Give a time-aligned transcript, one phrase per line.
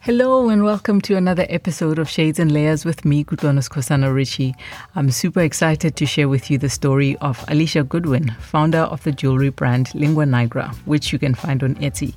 [0.00, 4.54] Hello and welcome to another episode of Shades and Layers with me, Kutlwanus Kosana Richie.
[4.96, 9.12] I'm super excited to share with you the story of Alicia Goodwin, founder of the
[9.12, 12.14] jewelry brand Lingua Nigra, which you can find on Etsy.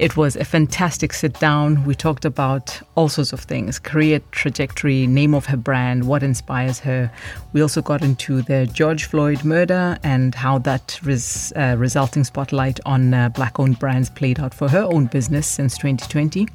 [0.00, 1.84] It was a fantastic sit down.
[1.84, 6.80] We talked about all sorts of things career trajectory, name of her brand, what inspires
[6.80, 7.12] her.
[7.52, 12.80] We also got into the George Floyd murder and how that res, uh, resulting spotlight
[12.84, 16.48] on uh, black owned brands played out for her own business since 2020.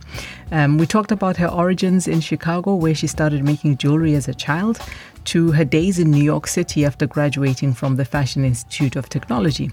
[0.51, 4.33] Um, we talked about her origins in Chicago, where she started making jewelry as a
[4.33, 4.79] child,
[5.25, 9.71] to her days in New York City after graduating from the Fashion Institute of Technology.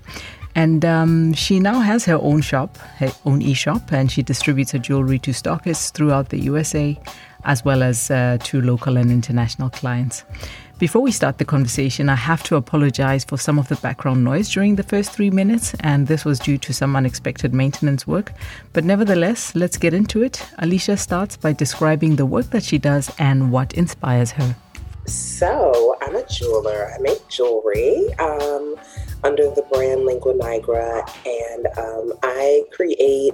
[0.55, 4.73] And um, she now has her own shop, her own e shop, and she distributes
[4.73, 6.99] her jewelry to stockists throughout the USA,
[7.45, 10.25] as well as uh, to local and international clients.
[10.79, 14.51] Before we start the conversation, I have to apologize for some of the background noise
[14.51, 18.35] during the first three minutes, and this was due to some unexpected maintenance work.
[18.75, 20.47] But nevertheless, let's get into it.
[20.59, 24.55] Alicia starts by describing the work that she does and what inspires her.
[25.07, 26.93] So, I'm a jeweler.
[26.95, 28.77] I make jewelry um,
[29.25, 33.33] under the brand Lingua Nigra, and um, I create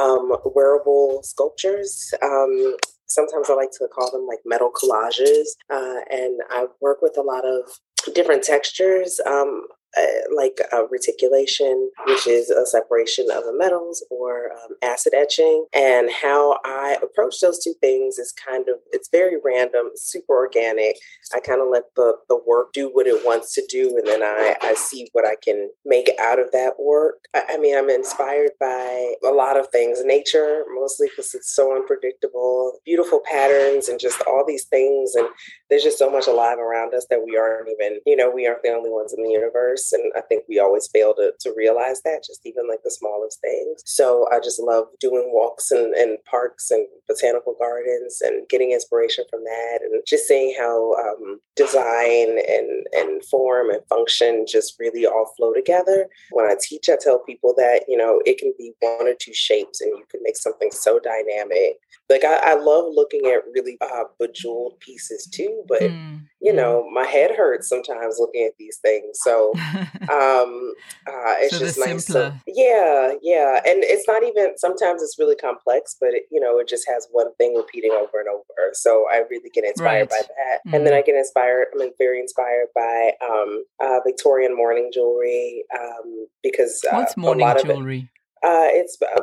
[0.00, 2.14] um, wearable sculptures.
[2.22, 2.76] Um,
[3.08, 5.48] sometimes I like to call them like metal collages.
[5.70, 7.70] Uh, and I work with a lot of
[8.14, 9.20] different textures.
[9.26, 15.14] Um, uh, like a reticulation, which is a separation of the metals, or um, acid
[15.14, 15.66] etching.
[15.74, 20.96] And how I approach those two things is kind of it's very random, super organic.
[21.34, 24.22] I kind of let the the work do what it wants to do, and then
[24.22, 27.16] I I see what I can make out of that work.
[27.34, 31.74] I, I mean, I'm inspired by a lot of things, nature mostly because it's so
[31.74, 35.14] unpredictable, beautiful patterns, and just all these things.
[35.14, 35.28] And
[35.70, 38.62] there's just so much alive around us that we aren't even, you know, we aren't
[38.62, 39.77] the only ones in the universe.
[39.92, 43.40] And I think we always fail to, to realize that, just even like the smallest
[43.40, 43.82] things.
[43.84, 49.24] So I just love doing walks in, in parks and botanical gardens and getting inspiration
[49.30, 55.06] from that and just seeing how um, design and, and form and function just really
[55.06, 56.06] all flow together.
[56.30, 59.34] When I teach, I tell people that, you know, it can be one or two
[59.34, 61.78] shapes and you can make something so dynamic.
[62.10, 66.88] Like I, I love looking at really uh, bejeweled pieces too, but mm, you know,
[66.90, 69.18] my head hurts sometimes looking at these things.
[69.20, 70.72] So um,
[71.06, 72.04] uh, it's so just nice.
[72.06, 74.56] To, yeah, yeah, and it's not even.
[74.56, 78.20] Sometimes it's really complex, but it, you know, it just has one thing repeating over
[78.20, 78.70] and over.
[78.72, 80.10] So I really get inspired right.
[80.10, 80.74] by that, mm-hmm.
[80.74, 81.06] and then I mm-hmm.
[81.06, 81.66] get inspired.
[81.80, 88.10] I'm very inspired by um, uh, Victorian mourning jewelry um, because uh, what's mourning jewelry?
[88.44, 89.22] Uh, it's uh,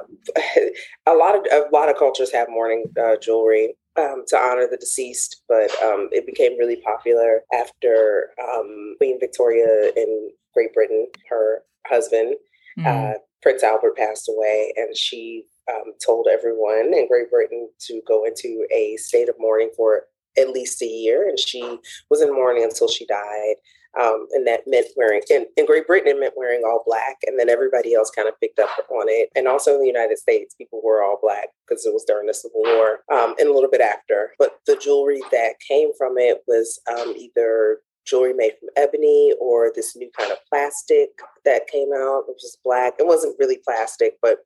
[1.12, 4.78] a lot of a lot of cultures have mourning uh, jewelry um, to honor the
[4.78, 11.64] deceased, but um, it became really popular after um, Queen Victoria in Great Britain, her
[11.88, 12.36] husband,
[12.78, 12.86] mm.
[12.86, 18.26] uh, Prince Albert, passed away, and she um, told everyone in Great Britain to go
[18.26, 20.04] into a state of mourning for
[20.38, 21.62] at least a year, and she
[22.10, 23.56] was in mourning until she died.
[24.00, 27.40] Um, and that meant wearing in, in Great Britain it meant wearing all black, and
[27.40, 29.30] then everybody else kind of picked up on it.
[29.36, 32.34] And also in the United States, people were all black because it was during the
[32.34, 34.32] Civil War um, and a little bit after.
[34.38, 39.72] But the jewelry that came from it was um, either jewelry made from ebony or
[39.74, 41.10] this new kind of plastic
[41.44, 42.94] that came out, which is black.
[43.00, 44.40] It wasn't really plastic, but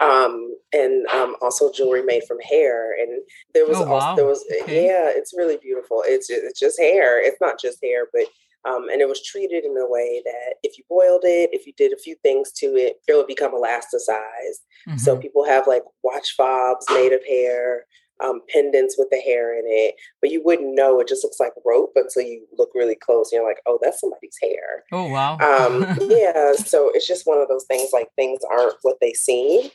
[0.00, 2.92] um, and um, also jewelry made from hair.
[3.00, 3.22] And
[3.54, 3.92] there was oh, wow.
[3.92, 4.86] also there was okay.
[4.86, 6.02] yeah, it's really beautiful.
[6.04, 7.24] It's it's just hair.
[7.24, 8.24] It's not just hair, but
[8.68, 11.72] um, and it was treated in a way that if you boiled it, if you
[11.76, 14.62] did a few things to it, it would become elasticized.
[14.88, 14.98] Mm-hmm.
[14.98, 17.86] So people have like watch fobs made of hair,
[18.22, 21.00] um, pendants with the hair in it, but you wouldn't know.
[21.00, 24.00] It just looks like rope until you look really close and you're like, oh, that's
[24.00, 24.84] somebody's hair.
[24.92, 25.38] Oh, wow.
[25.38, 26.52] um, yeah.
[26.54, 29.70] So it's just one of those things like things aren't what they seem.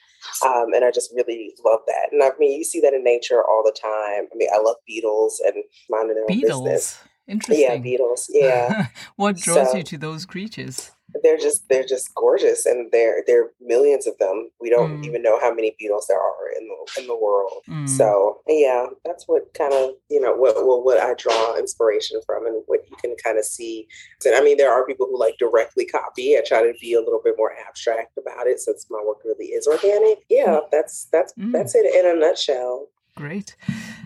[0.45, 2.09] Um, and I just really love that.
[2.11, 4.27] And I mean, you see that in nature all the time.
[4.31, 5.55] I mean, I love beetles and
[5.89, 6.99] minding their own business.
[7.27, 7.69] Interesting.
[7.69, 8.29] Yeah, beetles.
[8.33, 8.87] Yeah.
[9.15, 10.91] what draws so, you to those creatures?
[11.23, 14.49] They're just they're just gorgeous, and there there are millions of them.
[14.61, 15.05] We don't mm.
[15.05, 17.63] even know how many beetles there are in the in the world.
[17.67, 17.89] Mm.
[17.89, 22.45] So yeah, that's what kind of you know what, what what I draw inspiration from,
[22.45, 23.87] and what you can kind of see.
[24.25, 26.37] And I mean, there are people who like directly copy.
[26.37, 29.47] I try to be a little bit more abstract about it, since my work really
[29.47, 30.19] is organic.
[30.29, 30.71] Yeah, mm.
[30.71, 31.51] that's that's mm.
[31.53, 32.89] that's it in a nutshell.
[33.15, 33.55] Great.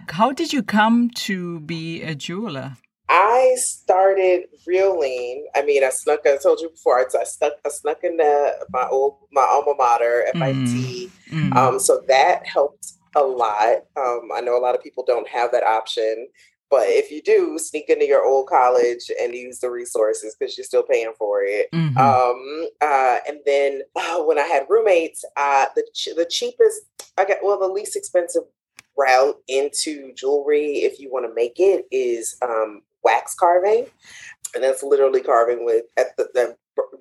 [0.07, 2.78] How did you come to be a jeweler?
[3.13, 5.46] I started real lean.
[5.54, 6.22] I mean, I snuck.
[6.25, 6.98] I told you before.
[6.98, 7.54] I, I stuck.
[7.66, 10.40] I snuck in the, my old my alma mater, FIT.
[10.40, 11.12] Mm.
[11.30, 11.56] Mm.
[11.56, 13.84] Um, so that helped a lot.
[13.98, 16.30] Um, I know a lot of people don't have that option,
[16.69, 20.63] but if you do, sneak into your old college and use the resources because you're
[20.63, 21.68] still paying for it.
[21.74, 21.98] Mm-hmm.
[21.98, 26.80] Um, uh, and then uh, when I had roommates, uh, the ch- the cheapest,
[27.18, 28.44] I got well, the least expensive
[28.98, 33.88] route into jewelry, if you want to make it, is um, wax carving,
[34.56, 36.56] and that's literally carving with at the, the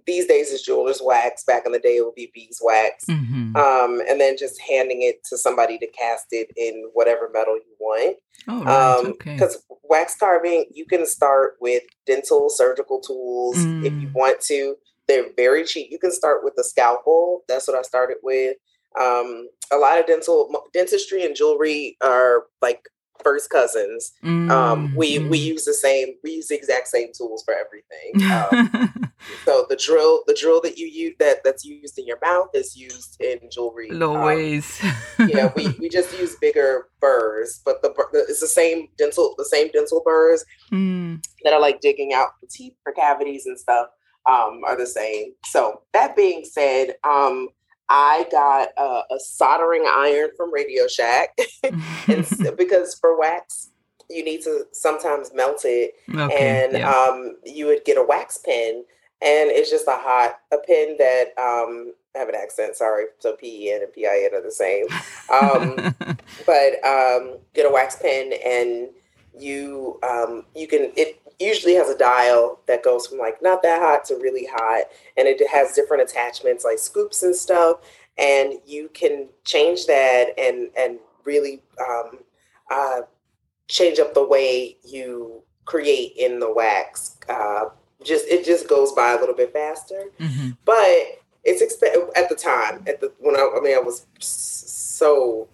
[0.07, 1.45] these days is jeweler's wax.
[1.45, 3.57] Back in the day, it would be beeswax, mm-hmm.
[3.57, 7.75] um, and then just handing it to somebody to cast it in whatever metal you
[7.79, 8.17] want.
[8.49, 8.99] Oh, right.
[8.99, 9.35] um, okay.
[9.35, 13.85] Because wax carving, you can start with dental surgical tools mm.
[13.85, 14.15] if you mm.
[14.15, 14.77] want to.
[15.09, 15.89] They're very cheap.
[15.91, 17.43] You can start with a scalpel.
[17.49, 18.57] That's what I started with.
[18.99, 22.89] Um, a lot of dental dentistry and jewelry are like
[23.23, 24.13] first cousins.
[24.25, 28.31] Mm, um, we we use the same we use the exact same tools for everything.
[28.31, 29.13] Um,
[29.45, 32.77] so the drill the drill that you use that that's used in your mouth is
[32.77, 33.91] used in jewelry.
[34.01, 34.83] Always.
[35.19, 39.35] Um, yeah, we, we just use bigger burrs, but the, the it's the same dental
[39.39, 41.23] the same dental burrs mm.
[41.45, 43.89] that are like digging out the teeth for cavities and stuff
[44.27, 45.33] um, are the same.
[45.47, 47.49] So that being said, um,
[47.91, 51.37] I got a, a soldering iron from Radio Shack,
[52.09, 53.71] and because for wax
[54.09, 56.91] you need to sometimes melt it, okay, and yeah.
[56.91, 58.85] um, you would get a wax pen,
[59.23, 63.05] and it's just a hot a pen that um, I have an accent, sorry.
[63.19, 64.87] So P E N and P I N are the same.
[65.33, 65.95] Um,
[66.47, 68.89] but um, get a wax pen and
[69.41, 73.81] you um, you can it usually has a dial that goes from like not that
[73.81, 74.85] hot to really hot
[75.17, 77.81] and it has different attachments like scoops and stuff
[78.19, 82.19] and you can change that and and really um,
[82.71, 83.01] uh,
[83.69, 87.67] change up the way you create in the wax uh,
[88.05, 90.51] just it just goes by a little bit faster mm-hmm.
[90.65, 95.49] but it's expensive at the time at the when I, I mean i was so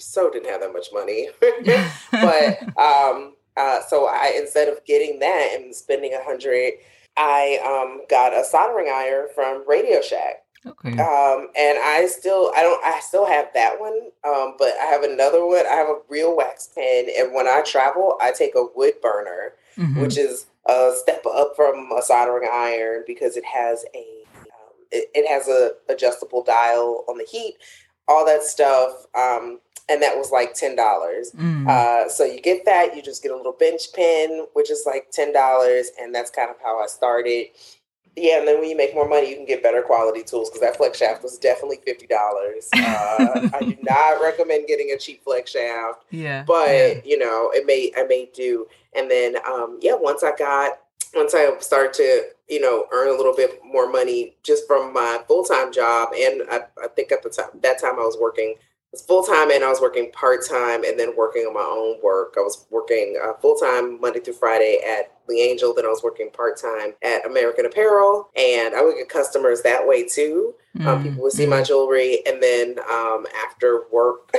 [0.00, 1.28] so didn't have that much money
[2.12, 6.74] but um uh, so I instead of getting that and spending a hundred,
[7.16, 10.44] I um, got a soldering iron from Radio Shack.
[10.66, 10.90] Okay.
[10.90, 13.98] Um, and I still, I don't, I still have that one.
[14.26, 15.66] Um, but I have another one.
[15.66, 19.54] I have a real wax pen, and when I travel, I take a wood burner,
[19.76, 20.00] mm-hmm.
[20.00, 25.08] which is a step up from a soldering iron because it has a, um, it,
[25.14, 27.56] it, has a adjustable dial on the heat,
[28.10, 29.06] all that stuff.
[29.14, 31.32] Um, and that was like ten dollars.
[31.32, 31.68] Mm.
[31.68, 35.10] Uh, so you get that, you just get a little bench pen, which is like
[35.10, 37.46] ten dollars, and that's kind of how I started.
[38.16, 40.60] Yeah, and then when you make more money, you can get better quality tools because
[40.60, 42.68] that flex shaft was definitely fifty dollars.
[42.74, 46.04] Uh, I do not recommend getting a cheap flex shaft.
[46.10, 47.00] Yeah, but yeah.
[47.04, 48.66] you know, it may I may do.
[48.94, 50.79] And then um, yeah, once I got
[51.14, 55.20] once I started to you know earn a little bit more money just from my
[55.26, 58.56] full time job, and I, I think at the time that time I was working
[58.98, 62.34] full time and I was working part time and then working on my own work.
[62.36, 65.72] I was working uh, full time Monday through Friday at the Angel.
[65.72, 69.86] Then I was working part time at American Apparel, and I would get customers that
[69.86, 70.54] way too.
[70.76, 71.50] Mm, um, people would see mm.
[71.50, 74.32] my jewelry, and then um, after work,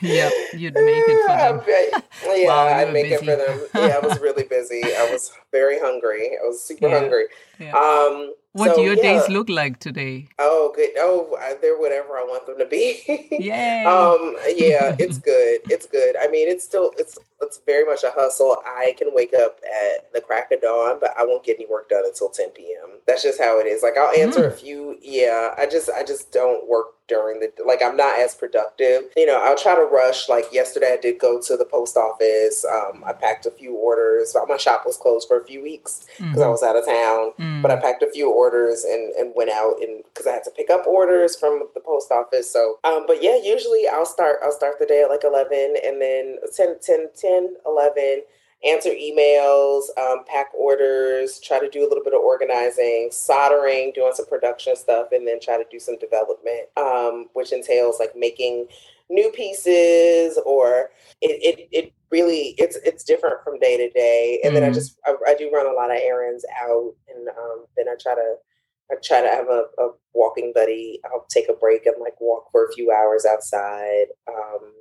[0.00, 2.02] yep, you'd make it for them.
[2.26, 3.14] yeah, wow, I'd make busy.
[3.14, 3.60] it for them.
[3.74, 4.82] Yeah, I was really busy.
[4.84, 6.32] I was very hungry.
[6.40, 7.00] I was super yeah.
[7.00, 7.24] hungry.
[7.58, 7.72] Yeah.
[7.72, 9.02] Um, what so, do your yeah.
[9.02, 10.28] days look like today?
[10.38, 10.90] Oh, good.
[10.96, 13.02] Oh, they're whatever I want them to be.
[13.30, 13.84] Yay.
[13.84, 15.60] um, yeah, it's good.
[15.70, 16.16] It's good.
[16.20, 18.56] I mean, it's still it's it's very much a hustle.
[18.66, 21.88] I can wake up at the crack of dawn, but I won't get any work
[21.88, 22.98] done until 10 p.m.
[23.06, 23.82] That's just how it is.
[23.82, 24.48] Like I'll answer mm.
[24.48, 24.98] a few.
[25.00, 29.04] Yeah, I just I just don't work during the like I'm not as productive.
[29.16, 30.28] You know, I'll try to rush.
[30.28, 32.64] Like yesterday, I did go to the post office.
[32.64, 34.36] Um, I packed a few orders.
[34.48, 36.42] My shop was closed for a few weeks because mm-hmm.
[36.42, 37.32] I was out of town.
[37.38, 37.62] Mm.
[37.62, 40.50] But I packed a few orders and and went out and because I had to
[40.50, 42.50] pick up orders from the post office.
[42.52, 46.02] So, um, but yeah, usually I'll start I'll start the day at like 11 and
[46.02, 47.27] then 10 10 10
[47.66, 48.22] 11
[48.64, 54.12] answer emails, um, pack orders, try to do a little bit of organizing, soldering, doing
[54.14, 58.66] some production stuff, and then try to do some development, um, which entails like making
[59.10, 64.52] new pieces or it, it, it really it's it's different from day to day and
[64.52, 64.54] mm-hmm.
[64.54, 64.74] then i mm-hmm.
[64.74, 68.14] just I, I, do run a lot of errands out and um, then i try
[68.14, 68.34] to
[68.90, 72.50] i try to have a, a, walking buddy i'll take a break and like walk
[72.52, 74.72] for a few hours outside um,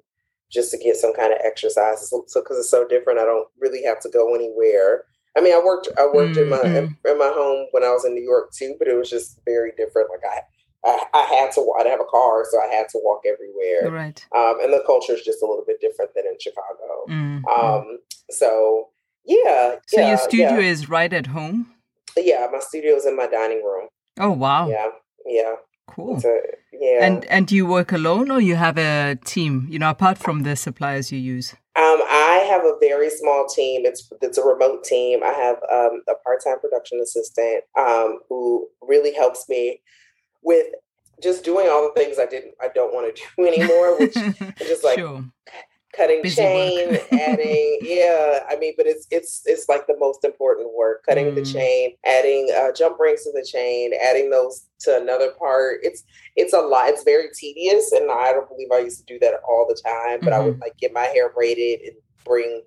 [0.52, 2.10] just to get some kind of exercise.
[2.10, 5.04] So because it's so different, I don't really have to go anywhere.
[5.38, 6.42] I mean, I worked I worked mm-hmm.
[6.42, 7.08] in my mm-hmm.
[7.08, 9.72] in my home when I was in New York too, but it was just very
[9.78, 10.10] different.
[10.10, 10.42] Like I.
[10.86, 11.74] I, I had to.
[11.76, 13.92] I didn't have a car, so I had to walk everywhere.
[13.92, 14.24] Right.
[14.34, 17.06] Um, and the culture is just a little bit different than in Chicago.
[17.10, 17.48] Mm-hmm.
[17.48, 17.98] Um,
[18.30, 18.90] so
[19.26, 19.76] yeah.
[19.88, 20.72] So yeah, your studio yeah.
[20.72, 21.74] is right at home.
[22.16, 23.90] Yeah, my studio is in my dining room.
[24.20, 24.70] Oh wow.
[24.70, 24.90] Yeah,
[25.26, 25.56] yeah.
[25.88, 26.22] Cool.
[26.24, 26.38] A,
[26.74, 27.06] yeah.
[27.06, 29.68] And and do you work alone or you have a team?
[29.70, 31.54] You know, apart from the suppliers you use.
[31.76, 33.86] Um, I have a very small team.
[33.86, 35.24] It's it's a remote team.
[35.24, 39.82] I have um, a part time production assistant um, who really helps me
[40.44, 40.68] with
[41.22, 44.16] just doing all the things I didn't I don't want to do anymore, which
[44.62, 45.24] is just like sure.
[45.98, 48.44] Cutting Busy chain, adding yeah.
[48.50, 51.36] I mean, but it's it's it's like the most important work: cutting mm.
[51.36, 55.80] the chain, adding uh, jump rings to the chain, adding those to another part.
[55.84, 56.04] It's
[56.36, 56.90] it's a lot.
[56.90, 60.20] It's very tedious, and I don't believe I used to do that all the time.
[60.22, 60.34] But mm-hmm.
[60.34, 60.62] I would mm-hmm.
[60.62, 62.62] like get my hair braided and bring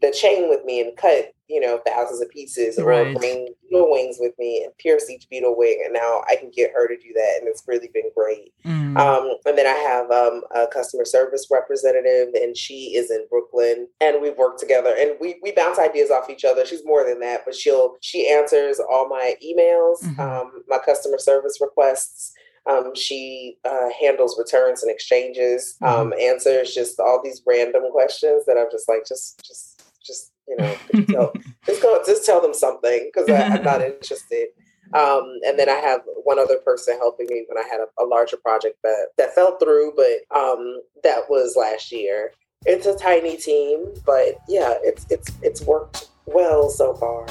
[0.00, 3.16] the chain with me and cut, you know, thousands of pieces or right.
[3.16, 5.82] bring beetle wings with me and pierce each beetle wing.
[5.84, 7.36] And now I can get her to do that.
[7.38, 8.52] And it's really been great.
[8.64, 8.96] Mm.
[8.98, 13.88] Um, and then I have um, a customer service representative and she is in Brooklyn
[14.00, 16.64] and we've worked together and we, we bounce ideas off each other.
[16.64, 20.20] She's more than that, but she'll, she answers all my emails, mm-hmm.
[20.20, 22.32] um, my customer service requests.
[22.68, 26.12] Um, she uh, handles returns and exchanges, mm-hmm.
[26.12, 30.56] um, answers just all these random questions that I'm just like, just, just just you
[30.56, 30.76] know,
[31.10, 31.32] tell,
[31.66, 34.48] just go, just tell them something because I'm not interested.
[34.92, 38.04] Um, and then I have one other person helping me when I had a, a
[38.04, 42.32] larger project that that fell through, but um, that was last year.
[42.66, 47.26] It's a tiny team, but yeah, it's it's it's worked well so far.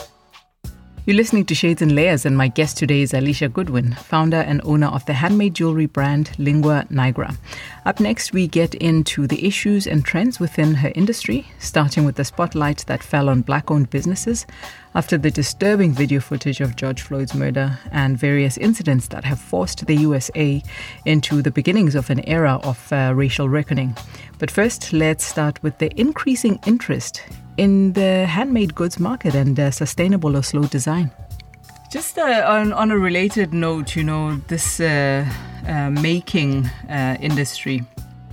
[1.05, 4.61] You're listening to Shades and Layers, and my guest today is Alicia Goodwin, founder and
[4.63, 7.35] owner of the handmade jewelry brand Lingua Nigra.
[7.85, 12.25] Up next, we get into the issues and trends within her industry, starting with the
[12.25, 14.45] spotlight that fell on black owned businesses
[14.93, 19.87] after the disturbing video footage of George Floyd's murder and various incidents that have forced
[19.87, 20.61] the USA
[21.05, 23.95] into the beginnings of an era of uh, racial reckoning.
[24.37, 27.23] But first, let's start with the increasing interest
[27.59, 31.11] in the handmade goods market and uh, sustainable or slow design.
[31.91, 35.25] Just uh, on, on a related note, you know, this uh,
[35.67, 37.83] uh making uh, industry,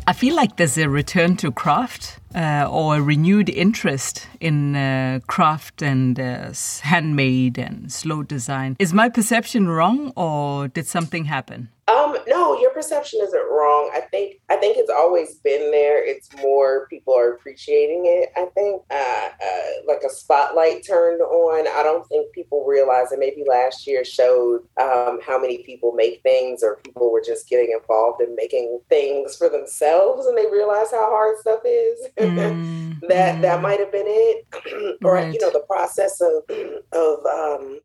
[0.06, 5.21] I feel like there's a return to craft uh, or a renewed interest in uh,
[5.26, 6.52] craft and uh,
[6.83, 8.76] handmade and slow design.
[8.78, 11.71] Is my perception wrong, or did something happen?
[11.88, 13.93] Um, no, your perception isn't wrong.
[13.95, 16.05] I think I think it's always been there.
[16.05, 18.31] It's more people are appreciating it.
[18.37, 21.69] I think uh, uh, like a spotlight turned on.
[21.69, 26.23] I don't think people realize and maybe last year showed um, how many people make
[26.23, 30.90] things or people were just getting involved in making things for themselves and they realize
[30.90, 32.00] how hard stuff is.
[32.33, 35.33] Mm, that that might have been it, or right.
[35.33, 36.42] you know the process of
[36.92, 37.80] of um,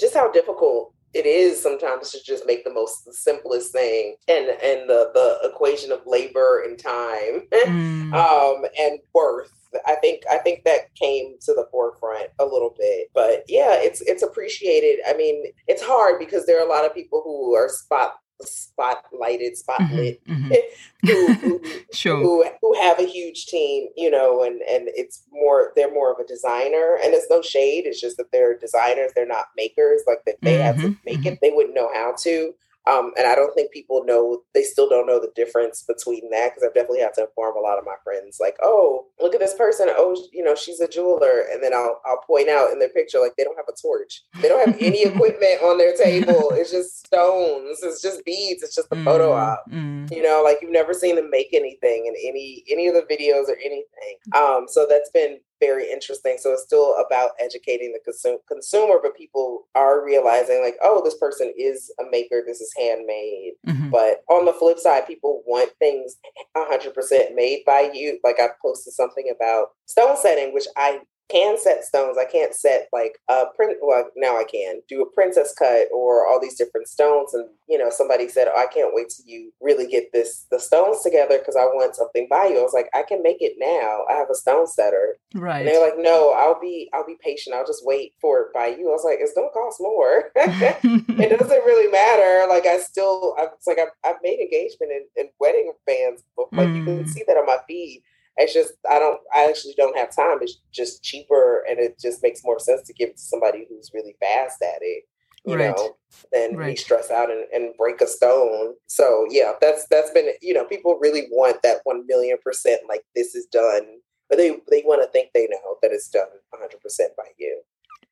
[0.00, 4.46] just how difficult it is sometimes to just make the most the simplest thing and
[4.46, 8.14] and the the equation of labor and time mm.
[8.14, 9.52] um and worth
[9.86, 13.08] I think I think that came to the forefront a little bit.
[13.14, 15.00] But yeah, it's it's appreciated.
[15.08, 19.56] I mean, it's hard because there are a lot of people who are spot spotlighted,
[19.56, 21.06] spotlit, mm-hmm, mm-hmm.
[21.06, 21.60] who, who,
[21.92, 22.16] sure.
[22.16, 26.18] who, who have a huge team, you know, and and it's more they're more of
[26.18, 27.86] a designer, and it's no shade.
[27.86, 30.02] It's just that they're designers, they're not makers.
[30.06, 31.28] Like that they mm-hmm, have to make mm-hmm.
[31.28, 32.54] it, they wouldn't know how to.
[32.90, 36.50] Um, and I don't think people know, they still don't know the difference between that
[36.50, 39.40] because I've definitely had to inform a lot of my friends, like, oh, look at
[39.40, 39.88] this person.
[39.90, 41.44] Oh, you know, she's a jeweler.
[41.52, 44.22] And then I'll, I'll point out in their picture, like, they don't have a torch.
[44.40, 46.50] They don't have any equipment on their table.
[46.52, 47.80] It's just stones.
[47.82, 48.62] It's just beads.
[48.62, 49.64] It's just a mm, photo op.
[49.70, 50.10] Mm.
[50.10, 53.48] You know, like you've never seen them make anything in any, any of the videos
[53.48, 54.16] or anything.
[54.34, 56.36] Um, so that's been very interesting.
[56.40, 61.16] So it's still about educating the consumer, consumer, but people are realizing like, oh, this
[61.16, 62.42] person is a maker.
[62.44, 63.52] This is handmade.
[63.66, 63.90] Mm-hmm.
[63.90, 66.16] But on the flip side, people want things
[66.56, 68.18] 100% made by you.
[68.24, 71.00] Like I posted something about stone setting, which I
[71.32, 72.18] can set stones.
[72.18, 73.78] I can't set like a print.
[73.80, 77.32] Well, now I can do a princess cut or all these different stones.
[77.32, 80.60] And you know, somebody said, oh, "I can't wait till you really get this the
[80.60, 83.54] stones together because I want something by you." I was like, "I can make it
[83.58, 84.04] now.
[84.10, 85.60] I have a stone setter." Right.
[85.60, 87.56] And they're like, "No, I'll be I'll be patient.
[87.56, 90.30] I'll just wait for it by you." I was like, "It's gonna cost more.
[90.36, 92.46] it doesn't really matter.
[92.48, 96.52] Like I still, I, it's like I've, I've made engagement and, and wedding bands, but
[96.52, 96.76] like mm.
[96.76, 97.08] you can mm.
[97.08, 98.02] see that on my feed."
[98.36, 100.38] It's just I don't I actually don't have time.
[100.40, 103.90] It's just cheaper and it just makes more sense to give it to somebody who's
[103.92, 105.04] really fast at it.
[105.44, 105.76] You right.
[105.76, 105.96] know,
[106.32, 106.78] than right.
[106.78, 108.74] stress out and, and break a stone.
[108.86, 113.02] So yeah, that's that's been you know, people really want that one million percent like
[113.14, 113.82] this is done.
[114.28, 117.60] But they they want to think they know that it's done hundred percent by you.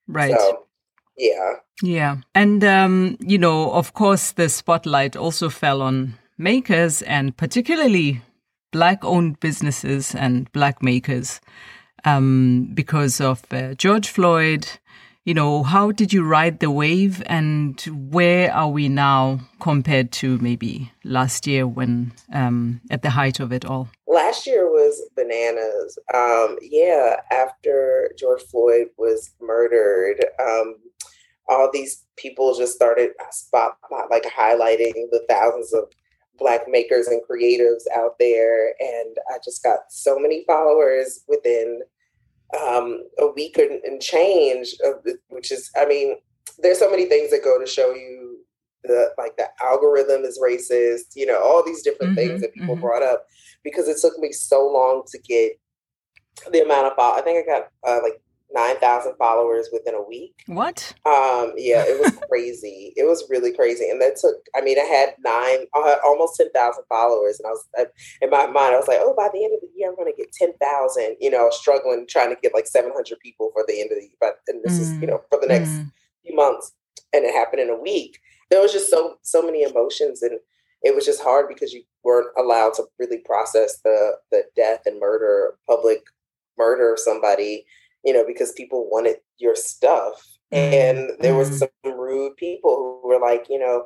[0.09, 0.35] Right.
[0.37, 0.67] So,
[1.17, 1.55] yeah.
[1.83, 2.17] Yeah.
[2.35, 8.23] And um, you know, of course the spotlight also fell on makers and particularly
[8.71, 11.41] black owned businesses and black makers
[12.05, 14.69] um, because of uh, George Floyd.
[15.25, 17.79] You know, how did you ride the wave and
[18.11, 23.53] where are we now compared to maybe last year when um, at the height of
[23.53, 23.91] it all?
[24.07, 25.99] Last year was bananas.
[26.15, 30.77] Um, yeah, after George Floyd was murdered, um,
[31.49, 33.77] all these people just started spot
[34.11, 35.85] like highlighting the thousands of
[36.41, 38.75] black makers and creatives out there.
[38.81, 41.83] And I just got so many followers within
[42.61, 44.75] um, a week and change,
[45.29, 46.17] which is, I mean,
[46.59, 48.39] there's so many things that go to show you
[48.85, 52.75] the like the algorithm is racist, you know, all these different mm-hmm, things that people
[52.75, 52.83] mm-hmm.
[52.83, 53.27] brought up
[53.63, 55.53] because it took me so long to get
[56.51, 57.19] the amount of follow.
[57.19, 58.21] I think I got uh, like
[58.53, 60.43] nine thousand followers within a week.
[60.47, 60.93] What?
[61.07, 62.93] Um, yeah, it was crazy.
[62.97, 64.37] it was really crazy, and that took.
[64.57, 67.87] I mean, I had nine, I had almost ten thousand followers, and I was I,
[68.23, 70.13] in my mind, I was like, oh, by the end of the year, I'm going
[70.13, 71.17] to get ten thousand.
[71.21, 74.05] You know, struggling trying to get like seven hundred people for the end of the
[74.05, 74.81] year, but and this mm.
[74.81, 75.91] is you know for the next mm.
[76.25, 76.73] few months,
[77.13, 78.19] and it happened in a week.
[78.51, 80.39] There was just so so many emotions, and
[80.83, 84.99] it was just hard because you weren't allowed to really process the the death and
[84.99, 86.03] murder, public
[86.59, 87.65] murder of somebody
[88.05, 90.27] you know, because people wanted your stuff.
[90.53, 91.69] And there was mm-hmm.
[91.85, 93.85] some rude people who were like, you know,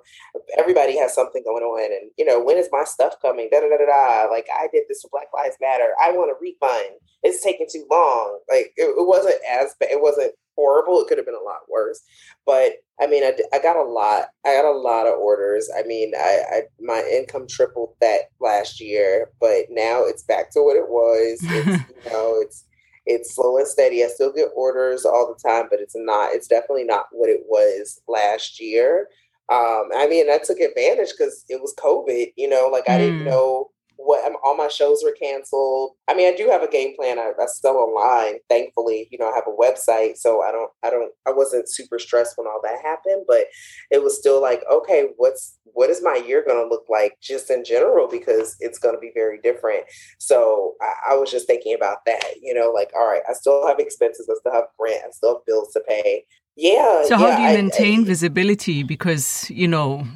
[0.57, 3.51] everybody has something going on, and you know, when is my stuff coming?
[3.53, 4.31] Da da da da da.
[4.31, 5.93] Like I did this for Black Lives Matter.
[6.03, 6.97] I want a refund.
[7.23, 8.39] It's taking too long.
[8.51, 9.91] Like it, it wasn't as bad.
[9.91, 11.01] It wasn't horrible.
[11.01, 12.01] It could have been a lot worse.
[12.47, 14.29] But I mean, I, I got a lot.
[14.47, 15.69] I got a lot of orders.
[15.77, 20.61] I mean, I, I my income tripled that last year, but now it's back to
[20.61, 21.41] what it was.
[21.43, 21.67] It's,
[22.07, 22.65] you know, it's
[23.07, 24.03] it's slow and steady.
[24.03, 27.43] I still get orders all the time, but it's not, it's definitely not what it
[27.47, 29.09] was last year.
[29.51, 33.21] Um, I mean, I took advantage because it was COVID, you know, like I didn't
[33.21, 33.27] mm.
[33.27, 35.93] know what um, all my shows were canceled.
[36.09, 37.19] I mean, I do have a game plan.
[37.19, 39.09] I, am still online, thankfully.
[39.11, 42.37] You know, I have a website, so I don't, I don't, I wasn't super stressed
[42.37, 43.25] when all that happened.
[43.27, 43.47] But
[43.91, 47.51] it was still like, okay, what's what is my year going to look like, just
[47.51, 49.85] in general, because it's going to be very different.
[50.19, 52.25] So I, I was just thinking about that.
[52.41, 55.37] You know, like, all right, I still have expenses, I still have rent, I still
[55.37, 56.25] have bills to pay.
[56.57, 57.03] Yeah.
[57.05, 58.83] So how yeah, do you maintain I, I, visibility?
[58.85, 60.07] Because you know,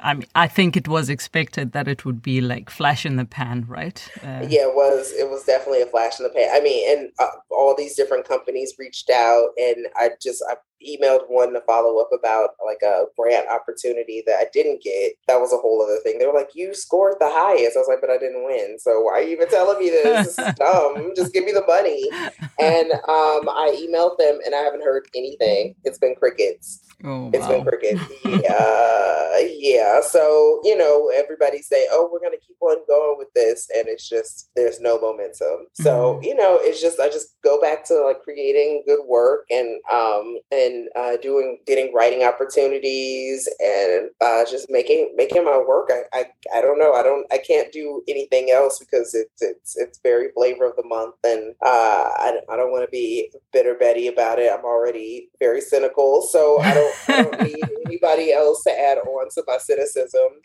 [0.00, 3.26] I mean, I think it was expected that it would be like flash in the
[3.26, 4.08] pan, right?
[4.22, 5.12] Uh, yeah, it was.
[5.12, 6.48] It was definitely a flash in the pan.
[6.52, 11.28] I mean, and uh, all these different companies reached out, and I just I emailed
[11.28, 15.12] one to follow up about like a grant opportunity that I didn't get.
[15.28, 16.18] That was a whole other thing.
[16.18, 18.78] They were like, "You scored the highest." I was like, "But I didn't win.
[18.78, 20.36] So why are you even telling me this?
[20.36, 21.12] this is dumb.
[21.16, 22.08] Just give me the money."
[22.58, 25.74] And um, I emailed them, and I haven't heard anything.
[25.84, 26.86] It's been crickets.
[27.04, 27.48] Oh, it's wow.
[27.48, 28.00] been crickets.
[28.24, 30.00] yeah, yeah.
[30.00, 34.08] So you know, everybody say, "Oh, we're gonna keep on going with this," and it's
[34.08, 35.66] just there's no momentum.
[35.74, 36.24] So mm-hmm.
[36.24, 40.38] you know, it's just I just go back to like creating good work and um
[40.50, 45.90] and and uh, doing getting writing opportunities and uh, just making making my work.
[45.90, 46.24] I, I
[46.58, 46.92] I don't know.
[46.92, 47.26] I don't.
[47.32, 51.54] I can't do anything else because it's it's it's very flavor of the month, and
[51.64, 54.52] uh, I I don't want to be bitter Betty about it.
[54.52, 59.28] I'm already very cynical, so I don't, I don't need anybody else to add on
[59.30, 60.42] to my cynicism.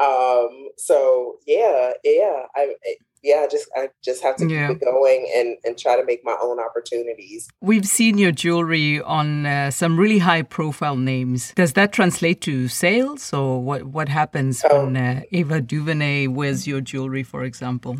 [0.00, 2.44] Um, so yeah, yeah.
[2.56, 2.74] I
[3.22, 4.68] yeah, just I just have to yeah.
[4.68, 7.48] keep it going and and try to make my own opportunities.
[7.60, 11.52] We've seen your jewelry on uh, some really high profile names.
[11.54, 13.84] Does that translate to sales, or what?
[13.84, 14.84] What happens oh.
[14.84, 17.98] when uh, Ava DuVernay wears your jewelry, for example?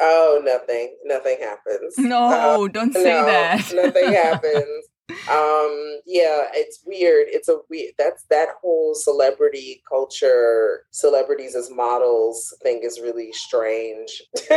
[0.00, 0.96] Oh, nothing.
[1.04, 1.98] Nothing happens.
[1.98, 3.72] No, uh, don't say no, that.
[3.74, 7.26] nothing happens um yeah it's weird.
[7.28, 14.22] It's a weird that's that whole celebrity culture celebrities as models thing is really strange.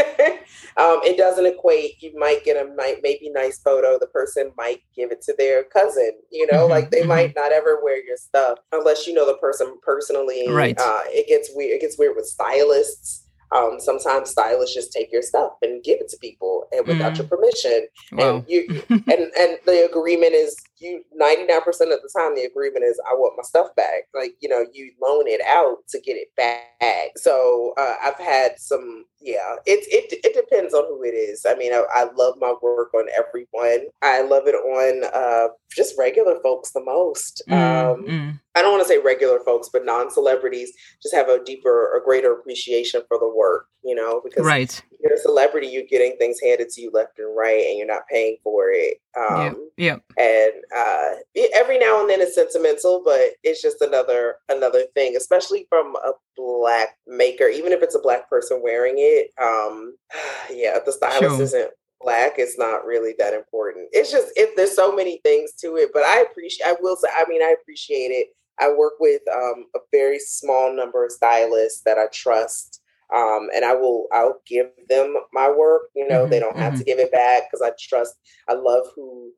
[0.77, 4.81] Um it doesn't equate you might get a might maybe nice photo the person might
[4.95, 7.09] give it to their cousin you know mm-hmm, like they mm-hmm.
[7.09, 10.79] might not ever wear your stuff unless you know the person personally right.
[10.79, 13.20] uh it gets weird it gets weird with stylists
[13.51, 17.17] um, sometimes stylists just take your stuff and give it to people and without mm.
[17.19, 17.87] your permission.
[18.11, 18.37] Wow.
[18.37, 23.00] And you and and the agreement is you 99% of the time the agreement is
[23.10, 24.04] I want my stuff back.
[24.13, 27.12] Like, you know, you loan it out to get it back.
[27.17, 31.46] So uh, I've had some yeah, it, it it depends on who it is.
[31.48, 33.88] I mean, I, I love my work on everyone.
[34.02, 37.44] I love it on uh, just regular folks the most.
[37.48, 38.39] Mm, um, mm.
[38.56, 42.34] I don't want to say regular folks, but non-celebrities just have a deeper or greater
[42.34, 43.67] appreciation for the work.
[43.84, 44.82] You know, because right.
[45.03, 48.07] You're a celebrity, you're getting things handed to you left and right, and you're not
[48.09, 48.97] paying for it.
[49.17, 49.97] Um, yeah.
[50.17, 50.23] yeah.
[50.23, 55.65] And uh, every now and then it's sentimental, but it's just another another thing, especially
[55.69, 59.31] from a black maker, even if it's a black person wearing it.
[59.41, 59.95] Um,
[60.51, 61.41] yeah, the stylist sure.
[61.41, 63.89] isn't black, it's not really that important.
[63.91, 66.67] It's just if there's so many things to it, but I appreciate.
[66.67, 68.27] I will say, I mean, I appreciate it.
[68.59, 72.81] I work with um, a very small number of stylists that I trust.
[73.15, 75.84] Um, and I will I'll give them my work.
[75.95, 76.80] You know, mm-hmm, they don't have mm-hmm.
[76.80, 78.15] to give it back because I trust.
[78.47, 79.32] I love who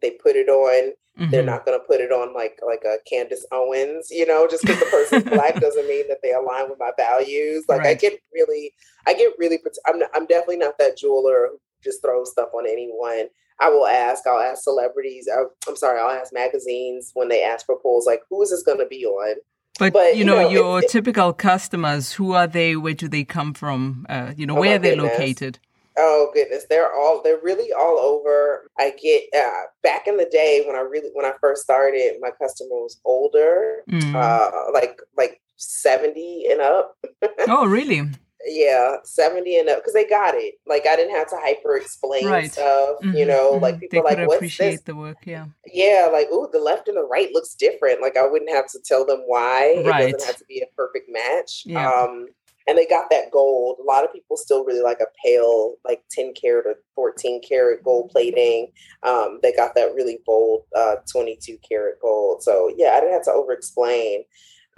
[0.00, 0.92] they put it on.
[1.18, 1.30] Mm-hmm.
[1.30, 4.62] They're not going to put it on like like a Candace Owens, you know, just
[4.62, 7.64] because the person's black doesn't mean that they align with my values.
[7.68, 7.88] Like right.
[7.88, 8.72] I get really,
[9.06, 9.58] I get really.
[9.86, 13.28] I'm I'm definitely not that jeweler who just throws stuff on anyone.
[13.60, 14.26] I will ask.
[14.26, 15.28] I'll ask celebrities.
[15.32, 16.00] I, am sorry.
[16.00, 19.04] I'll ask magazines when they ask for polls, like who is this going to be
[19.04, 19.36] on?
[19.78, 22.76] But, but, you know, know your it, typical customers, who are they?
[22.76, 24.06] Where do they come from?
[24.08, 25.18] Uh, you know, oh where are they goodness.
[25.18, 25.58] located?
[25.96, 28.70] Oh goodness, they're all they're really all over.
[28.78, 32.30] I get uh, back in the day when I really when I first started, my
[32.30, 34.14] customer was older, mm.
[34.14, 36.96] uh, like like seventy and up.
[37.48, 38.08] oh, really?
[38.46, 42.26] Yeah 70 and up because they got it like i didn't have to hyper explain
[42.26, 42.52] right.
[42.52, 43.62] stuff mm-hmm, you know mm-hmm.
[43.62, 44.80] like people they like what's appreciate this?
[44.82, 48.26] the work yeah yeah like oh the left and the right looks different like i
[48.26, 50.08] wouldn't have to tell them why right.
[50.08, 51.88] it doesn't have to be a perfect match yeah.
[51.88, 52.26] um
[52.68, 56.02] and they got that gold a lot of people still really like a pale like
[56.10, 58.70] 10 karat or 14 karat gold plating
[59.02, 63.24] um they got that really bold uh 22 karat gold so yeah i didn't have
[63.24, 64.24] to over explain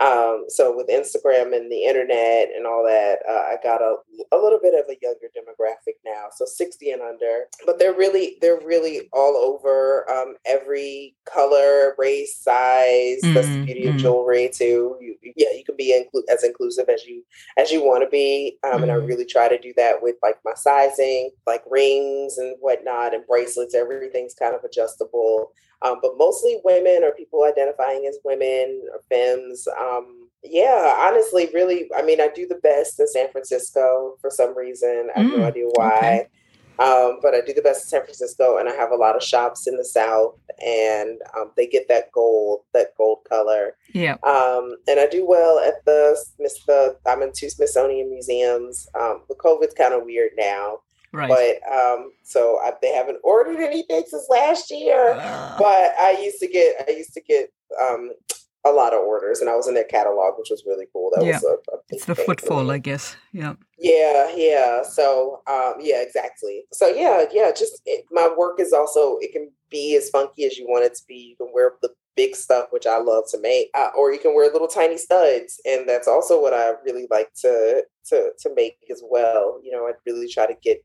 [0.01, 3.97] um, so with Instagram and the internet and all that, uh, I got a,
[4.33, 7.45] a little bit of a younger demographic now, so 60 and under.
[7.65, 13.21] But they're really they're really all over um, every color, race, size.
[13.23, 14.97] Mm, that's the beauty of jewelry too.
[15.01, 17.23] You, yeah, you can be inclu- as inclusive as you
[17.57, 18.83] as you want to be, um, mm.
[18.83, 19.07] and I mm.
[19.07, 23.77] really try to do that with like my sizing, like rings and whatnot, and bracelets.
[23.77, 29.67] Everything's kind of adjustable um, but mostly women or people identifying as women or femmes.
[29.81, 34.57] Um, yeah, honestly, really, I mean, I do the best in San Francisco for some
[34.57, 35.09] reason.
[35.15, 35.89] I have mm, no idea why.
[35.89, 36.29] Okay.
[36.79, 39.23] Um, but I do the best in San Francisco, and I have a lot of
[39.23, 43.77] shops in the South, and um, they get that gold, that gold color.
[43.93, 44.15] Yeah.
[44.25, 46.59] Um, and I do well at the Smith.
[46.67, 48.89] The I'm in two Smithsonian museums.
[48.99, 50.81] Um, the COVID's kind of weird now,
[51.15, 51.29] Right.
[51.29, 55.13] But um, so I, they haven't ordered anything since last year.
[55.13, 55.57] Uh.
[55.59, 57.51] But I used to get I used to get
[57.81, 58.11] um,
[58.67, 61.11] a lot of orders, and I was in their catalog, which was really cool.
[61.15, 61.35] That yeah.
[61.35, 63.17] was a, a it's the footfall, I guess.
[63.33, 63.55] Yeah.
[63.79, 64.83] Yeah, yeah.
[64.83, 66.65] So, um, yeah, exactly.
[66.73, 67.53] So, yeah, yeah.
[67.53, 70.95] Just it, my work is also it can be as funky as you want it
[70.95, 71.15] to be.
[71.15, 74.35] You can wear the big stuff, which I love to make, uh, or you can
[74.35, 78.79] wear little tiny studs, and that's also what I really like to to to make
[78.91, 79.61] as well.
[79.63, 80.83] You know, I really try to get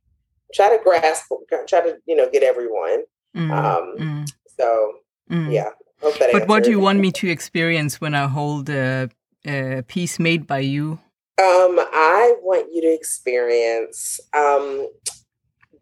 [0.53, 1.25] try to grasp,
[1.67, 3.03] try to you know get everyone.
[3.35, 4.31] Mm, um, mm.
[4.57, 4.93] So
[5.29, 5.51] mm.
[5.51, 5.69] yeah.
[6.01, 9.09] but what do you want me to experience when I hold a,
[9.45, 10.99] a piece made by you?
[11.39, 14.87] Um, I want you to experience um,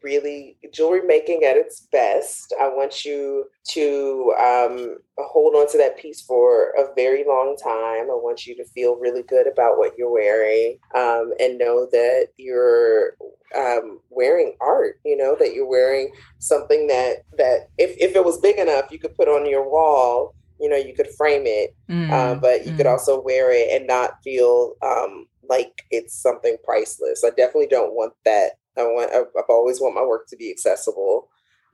[0.08, 2.56] really jewelry making at its best.
[2.62, 8.10] I want you to um, hold on to that piece for a very long time.
[8.10, 12.28] I want you to feel really good about what you're wearing um, and know that
[12.38, 13.18] you're
[13.56, 15.00] um, wearing art.
[15.04, 19.00] You know that you're wearing something that that if if it was big enough, you
[19.00, 20.34] could put on your wall.
[20.60, 22.78] You know, you could frame it, mm, uh, but you mm.
[22.78, 27.24] could also wear it and not feel um, like it's something priceless.
[27.24, 31.30] I definitely don't want that I want I've always want my work to be accessible,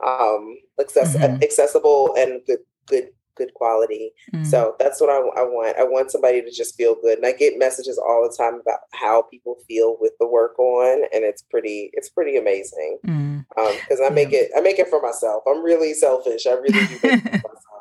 [0.06, 1.44] um, access, mm-hmm.
[1.44, 4.12] accessible and good good good quality.
[4.34, 4.46] Mm-hmm.
[4.46, 5.78] So that's what I, I, want.
[5.78, 7.18] I want somebody to just feel good.
[7.18, 11.04] And I get messages all the time about how people feel with the work on,
[11.13, 13.00] and it's pretty it's pretty amazing.
[13.02, 14.04] Because mm-hmm.
[14.04, 14.39] um, I make yeah.
[14.39, 15.44] it I make it for myself.
[15.48, 16.46] I'm really selfish.
[16.46, 17.74] I really do make it for myself.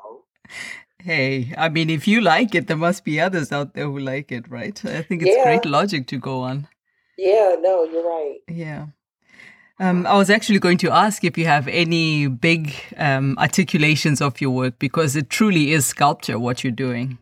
[1.02, 4.30] Hey, I mean, if you like it, there must be others out there who like
[4.30, 4.84] it, right?
[4.84, 5.42] I think it's yeah.
[5.42, 6.68] great logic to go on.
[7.18, 8.38] Yeah, no, you're right.
[8.48, 8.86] Yeah.
[9.78, 14.40] Um, I was actually going to ask if you have any big um, articulations of
[14.40, 17.18] your work because it truly is sculpture what you're doing.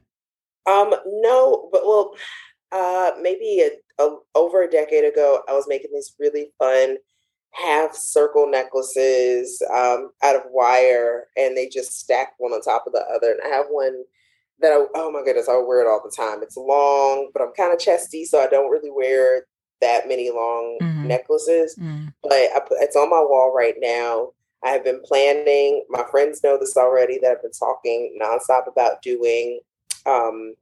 [0.67, 2.15] Um, no, but well,
[2.73, 6.97] uh, maybe a, a, over a decade ago, I was making these really fun
[7.53, 12.93] half circle necklaces um, out of wire, and they just stack one on top of
[12.93, 13.33] the other.
[13.33, 14.05] And I have one
[14.61, 16.43] that I, oh my goodness, I wear it all the time.
[16.43, 19.47] It's long, but I'm kind of chesty, so I don't really wear
[19.81, 21.07] that many long mm-hmm.
[21.07, 22.09] necklaces, mm-hmm.
[22.23, 24.31] but put, it's on my wall right now.
[24.65, 25.85] I have been planning.
[25.89, 27.19] My friends know this already.
[27.21, 29.61] That I've been talking nonstop about doing
[30.07, 30.55] um,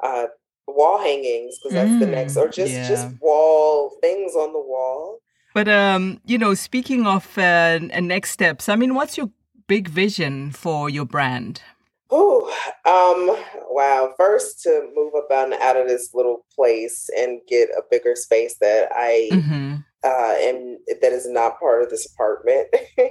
[0.00, 0.26] uh,
[0.66, 2.88] wall hangings because that's mm, the next, or just yeah.
[2.88, 5.18] just wall things on the wall.
[5.54, 9.30] But um, you know, speaking of uh, next steps, I mean, what's your
[9.66, 11.62] big vision for your brand?
[12.14, 12.42] Oh,
[12.84, 14.12] um, wow.
[14.18, 18.56] First to move up and out of this little place and get a bigger space
[18.60, 19.76] that I mm-hmm.
[20.04, 22.68] uh am that is not part of this apartment.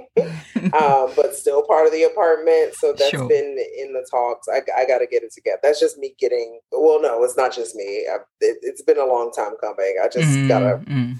[0.74, 2.74] um, but still part of the apartment.
[2.76, 3.28] So that's sure.
[3.28, 4.46] been in the talks.
[4.48, 5.58] I, I got to get it together.
[5.64, 6.60] That's just me getting.
[6.70, 8.06] Well, no, it's not just me.
[8.08, 9.96] I, it, has been a long time coming.
[10.00, 10.46] I just mm-hmm.
[10.46, 11.14] gotta mm-hmm.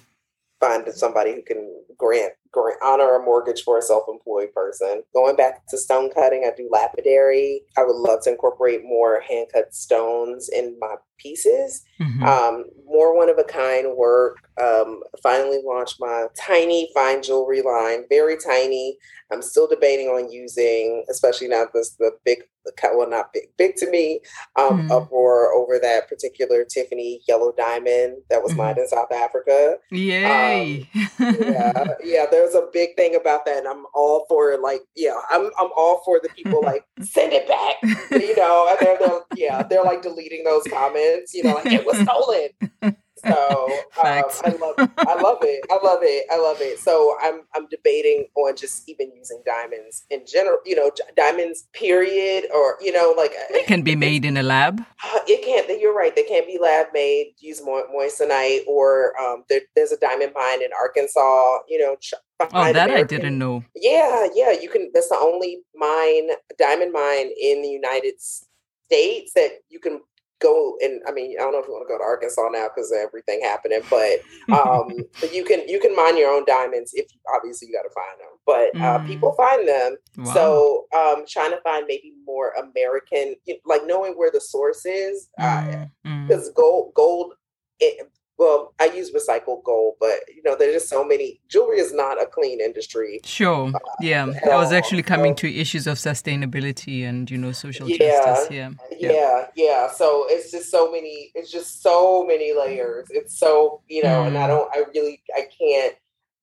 [0.60, 2.34] find somebody who can grant
[2.82, 5.02] honor a mortgage for a self-employed person.
[5.14, 7.62] Going back to stone cutting, I do lapidary.
[7.76, 11.84] I would love to incorporate more hand cut stones in my pieces.
[12.00, 12.22] Mm-hmm.
[12.24, 14.38] Um, more one of a kind work.
[14.60, 18.98] Um, finally launched my tiny fine jewelry line, very tiny.
[19.32, 22.42] I'm still debating on using, especially now this the big
[22.76, 24.20] cut, well not big big to me
[24.58, 24.90] um mm.
[24.90, 31.10] uproar over that particular tiffany yellow diamond that was mined in south africa yay um,
[31.40, 35.50] yeah yeah there's a big thing about that and i'm all for like yeah i'm
[35.58, 37.76] i'm all for the people like send it back
[38.10, 41.86] you know and they're, they're yeah they're like deleting those comments you know like it
[41.86, 43.68] was stolen so
[44.04, 45.64] um, I love, I love it.
[45.70, 46.26] I love it.
[46.30, 46.78] I love it.
[46.78, 50.58] So I'm, I'm debating on just even using diamonds in general.
[50.64, 51.68] You know, diamonds.
[51.72, 52.44] Period.
[52.54, 54.80] Or you know, like it can be made in a lab.
[54.80, 55.80] Uh, it can't.
[55.80, 56.14] You're right.
[56.14, 57.34] They can't be lab made.
[57.38, 61.58] Use mo- moissanite or um, there, there's a diamond mine in Arkansas.
[61.68, 61.96] You know.
[62.00, 62.96] Ch- oh, that American.
[62.96, 63.64] I didn't know.
[63.76, 64.52] Yeah, yeah.
[64.52, 64.90] You can.
[64.92, 70.00] That's the only mine, diamond mine in the United States that you can
[70.42, 72.68] go and I mean I don't know if you want to go to Arkansas now
[72.74, 74.20] because everything happening, but
[74.52, 74.88] um,
[75.20, 78.20] but you can you can mine your own diamonds if obviously you got to find
[78.20, 79.06] them, but uh, mm.
[79.06, 79.96] people find them.
[80.18, 80.34] Wow.
[80.34, 85.88] So um, trying to find maybe more American, like knowing where the source is, because
[86.04, 86.28] uh, mm.
[86.28, 86.54] mm.
[86.54, 87.34] gold gold.
[87.80, 88.08] It,
[88.42, 91.40] well, I use recycled gold, but you know, there's just so many.
[91.48, 93.20] Jewelry is not a clean industry.
[93.24, 93.68] Sure.
[93.74, 94.26] Uh, yeah.
[94.50, 98.50] I was actually coming so, to issues of sustainability and you know social yeah, justice.
[98.50, 98.70] Yeah.
[98.98, 99.12] yeah.
[99.12, 99.46] Yeah.
[99.54, 99.90] Yeah.
[99.90, 101.30] So it's just so many.
[101.34, 103.06] It's just so many layers.
[103.10, 104.28] It's so you know, mm.
[104.28, 104.48] and I mm.
[104.48, 104.76] don't.
[104.76, 105.22] I really.
[105.34, 105.94] I can't.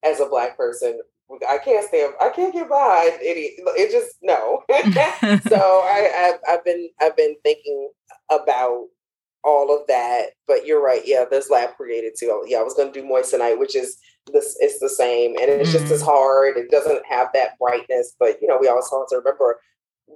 [0.01, 0.97] As a black person,
[1.49, 2.13] I can't stand.
[2.21, 3.55] I can't get by any.
[3.75, 4.63] It just no.
[5.49, 6.89] so I, I've, I've been.
[7.01, 7.89] I've been thinking
[8.31, 8.85] about
[9.49, 10.27] all of that.
[10.47, 11.01] But you're right.
[11.05, 12.43] Yeah, there's lab created too.
[12.47, 13.97] Yeah, I was going to do moissanite, which is
[14.31, 14.57] this.
[14.59, 15.79] It's the same, and it's mm-hmm.
[15.79, 16.05] just as mm.
[16.05, 16.57] hard.
[16.57, 19.59] It doesn't have that brightness, but you know, we also have to remember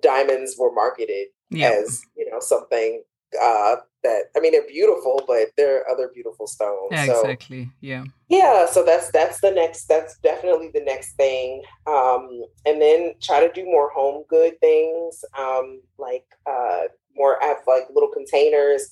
[0.02, 1.72] diamonds were marketed yep.
[1.72, 3.04] as you know something
[3.42, 6.90] uh, that I mean they're beautiful, but there are other beautiful stones.
[6.92, 7.70] Yeah, so, exactly.
[7.82, 8.04] Yeah.
[8.30, 8.66] Yeah.
[8.66, 9.86] So that's that's the next.
[9.86, 11.64] That's definitely the next thing.
[11.88, 16.84] Um, and then try to do more home good things, um, like uh,
[17.16, 18.90] more have like little containers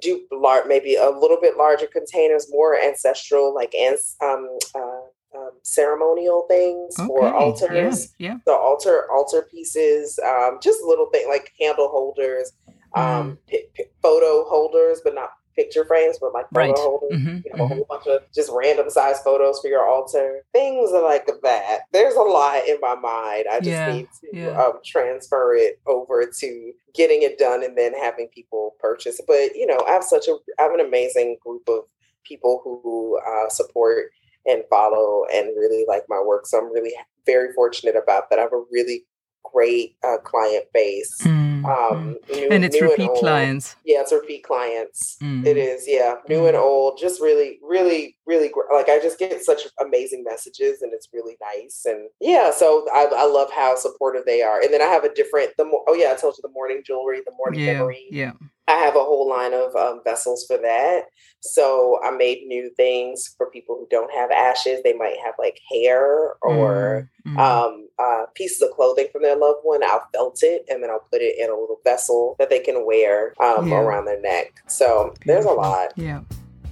[0.00, 5.00] do large, maybe a little bit larger containers, more ancestral, like ans- um, uh,
[5.36, 7.08] um, ceremonial things okay.
[7.08, 8.14] or altars.
[8.18, 8.36] Yeah, yeah.
[8.46, 12.52] So altar altar pieces, um, just little thing like candle holders,
[12.94, 13.38] um, mm.
[13.46, 16.78] p- p- photo holders, but not picture frames, but like photo right.
[16.78, 17.60] holders, mm-hmm, you know, mm-hmm.
[17.60, 21.80] a whole bunch of just random size photos for your altar, things like that.
[21.92, 23.46] There's a lot in my mind.
[23.50, 24.62] I just yeah, need to yeah.
[24.62, 29.20] um, transfer it over to getting it done and then having people purchase.
[29.26, 31.84] But you know, I have such a, I have an amazing group of
[32.24, 34.10] people who uh, support
[34.46, 36.46] and follow and really like my work.
[36.46, 36.94] So I'm really
[37.26, 38.38] very fortunate about that.
[38.38, 39.04] I have a really
[39.52, 41.20] great uh, client base.
[41.22, 43.76] Mm, um, new, and it's repeat and clients.
[43.84, 45.16] Yeah, it's repeat clients.
[45.22, 45.46] Mm.
[45.46, 46.48] It is, yeah, new mm.
[46.48, 46.98] and old.
[46.98, 51.84] Just really, really, really like I just get such amazing messages, and it's really nice.
[51.84, 54.60] And yeah, so I, I love how supportive they are.
[54.60, 57.20] And then I have a different the oh yeah, I told you the morning jewelry,
[57.24, 58.06] the morning yeah, memory.
[58.10, 58.32] Yeah.
[58.68, 61.02] I have a whole line of um, vessels for that.
[61.40, 64.80] So I made new things for people who don't have ashes.
[64.84, 67.38] They might have like hair or mm, mm.
[67.38, 69.82] Um, uh, pieces of clothing from their loved one.
[69.82, 72.86] I'll felt it and then I'll put it in a little vessel that they can
[72.86, 73.80] wear um, yeah.
[73.80, 74.62] around their neck.
[74.68, 75.22] So Beautiful.
[75.26, 75.92] there's a lot.
[75.96, 76.20] Yeah.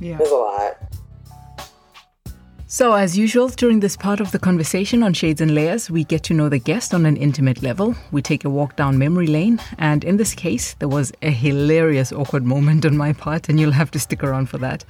[0.00, 0.18] Yeah.
[0.18, 0.76] There's a lot.
[2.70, 6.22] So, as usual, during this part of the conversation on Shades and Layers, we get
[6.24, 7.94] to know the guest on an intimate level.
[8.12, 12.12] We take a walk down memory lane, and in this case, there was a hilarious
[12.12, 14.84] awkward moment on my part, and you'll have to stick around for that.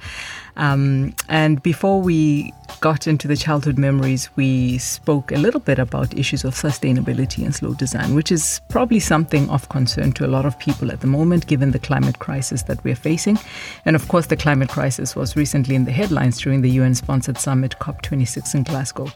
[0.59, 6.17] Um, and before we got into the childhood memories, we spoke a little bit about
[6.17, 10.45] issues of sustainability and slow design, which is probably something of concern to a lot
[10.45, 13.39] of people at the moment, given the climate crisis that we're facing.
[13.85, 17.37] And of course, the climate crisis was recently in the headlines during the UN sponsored
[17.37, 19.07] summit COP26 in Glasgow.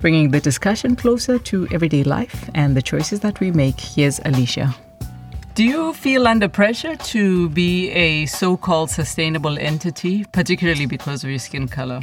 [0.00, 4.74] Bringing the discussion closer to everyday life and the choices that we make, here's Alicia.
[5.60, 11.28] Do you feel under pressure to be a so called sustainable entity, particularly because of
[11.28, 12.00] your skin color?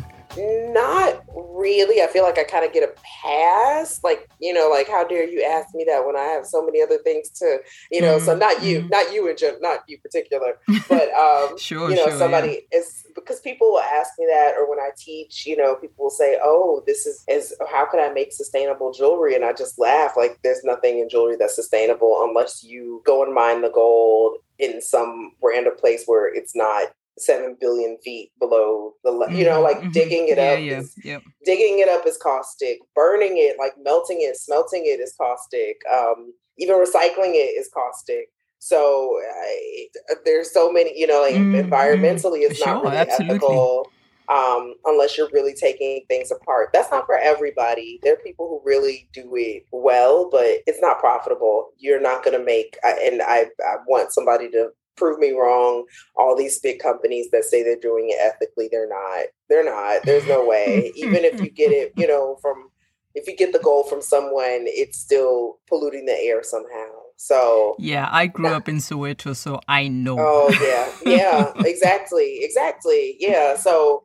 [1.67, 2.01] Really.
[2.01, 4.01] I feel like I kind of get a pass.
[4.01, 6.81] Like, you know, like how dare you ask me that when I have so many
[6.81, 7.59] other things to,
[7.91, 8.25] you know, mm-hmm.
[8.25, 8.87] so not you, mm-hmm.
[8.87, 12.79] not you in general, not you particular, but um, sure, you know, sure, somebody yeah.
[12.79, 16.09] is because people will ask me that, or when I teach, you know, people will
[16.09, 20.13] say, "Oh, this is is how could I make sustainable jewelry?" And I just laugh.
[20.15, 24.81] Like, there's nothing in jewelry that's sustainable unless you go and mine the gold in
[24.81, 29.91] some random place where it's not seven billion feet below the you know like mm-hmm.
[29.91, 31.23] digging it yeah, up yeah, is, yep.
[31.45, 36.33] digging it up is caustic burning it like melting it smelting it is caustic um,
[36.57, 39.87] even recycling it is caustic so I,
[40.25, 41.69] there's so many you know like mm-hmm.
[41.69, 43.35] environmentally it's sure, not really absolutely.
[43.35, 43.89] ethical
[44.29, 46.71] um, unless you're really taking things apart.
[46.73, 47.99] That's not for everybody.
[48.03, 51.69] There are people who really do it well, but it's not profitable.
[51.77, 55.85] You're not going to make, and I, I want somebody to prove me wrong.
[56.15, 59.25] All these big companies that say they're doing it ethically, they're not.
[59.49, 60.03] They're not.
[60.03, 60.91] There's no way.
[60.95, 62.69] Even if you get it, you know, from
[63.15, 66.89] if you get the gold from someone, it's still polluting the air somehow.
[67.17, 70.17] So yeah, I grew up in Soweto, so I know.
[70.19, 73.15] Oh yeah, yeah, exactly, exactly.
[73.19, 74.03] Yeah, so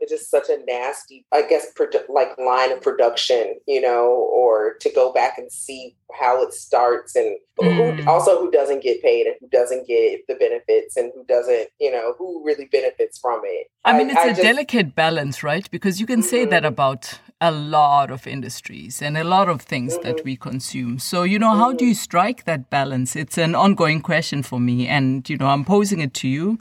[0.00, 4.74] it's just such a nasty, I guess, produ- like line of production, you know, or
[4.80, 8.02] to go back and see how it starts and mm.
[8.02, 11.68] who, also who doesn't get paid and who doesn't get the benefits and who doesn't,
[11.80, 13.70] you know, who really benefits from it.
[13.84, 15.70] I mean, it's I a just, delicate balance, right?
[15.70, 16.50] Because you can say mm-hmm.
[16.50, 20.08] that about a lot of industries and a lot of things mm-hmm.
[20.08, 20.98] that we consume.
[20.98, 21.60] So, you know, mm-hmm.
[21.60, 23.16] how do you strike that balance?
[23.16, 24.86] It's an ongoing question for me.
[24.86, 26.58] And, you know, I'm posing it to you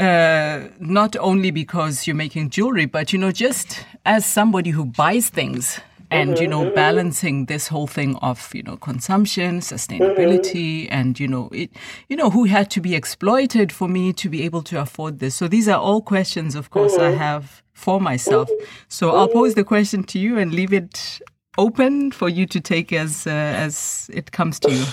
[0.00, 5.28] uh, not only because you're making jewelry, but you know, just as somebody who buys
[5.28, 6.74] things and mm-hmm, you know, mm-hmm.
[6.74, 10.94] balancing this whole thing of you know consumption, sustainability, mm-hmm.
[10.94, 11.70] and you know, it,
[12.08, 15.34] you know, who had to be exploited for me to be able to afford this.
[15.34, 17.18] So these are all questions, of course, I mm-hmm.
[17.18, 18.48] have for myself.
[18.48, 18.64] Mm-hmm.
[18.88, 21.20] So I'll pose the question to you and leave it
[21.58, 24.84] open for you to take as uh, as it comes to you.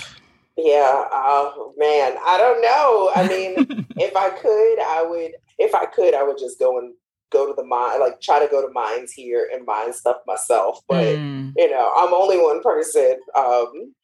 [0.58, 3.10] Yeah, oh man, I don't know.
[3.14, 5.32] I mean, if I could, I would.
[5.56, 6.94] If I could, I would just go and
[7.30, 10.80] go to the mine, like try to go to mines here and mine stuff myself.
[10.88, 11.52] But mm.
[11.56, 13.18] you know, I'm only one person.
[13.36, 13.94] Um,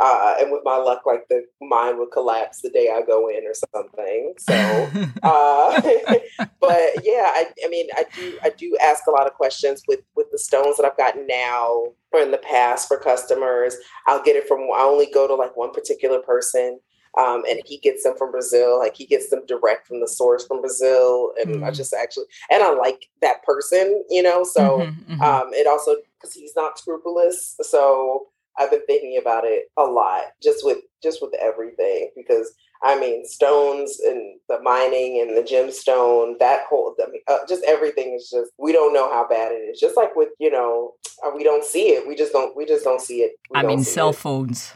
[0.00, 3.44] uh, and with my luck, like the mine would collapse the day I go in
[3.44, 4.32] or something.
[4.38, 4.54] So,
[5.22, 5.80] uh,
[6.60, 10.00] but yeah, I, I, mean, I do, I do ask a lot of questions with
[10.40, 13.76] stones that I've gotten now or in the past for customers.
[14.06, 14.60] I'll get it from.
[14.74, 16.80] I only go to like one particular person.
[17.18, 18.78] Um, and he gets them from Brazil.
[18.78, 21.66] Like he gets them direct from the source from Brazil, and mm.
[21.66, 24.44] I just actually and I like that person, you know.
[24.44, 25.20] So mm-hmm, mm-hmm.
[25.20, 30.22] Um, it also because he's not scrupulous, so I've been thinking about it a lot,
[30.40, 36.38] just with just with everything, because I mean, stones and the mining and the gemstone,
[36.38, 39.56] that whole, I mean, uh, just everything is just we don't know how bad it
[39.56, 39.80] is.
[39.80, 42.08] Just like with you know, uh, we don't see it.
[42.08, 42.56] We just don't.
[42.56, 43.32] We just don't see it.
[43.50, 44.72] We I mean, cell phones.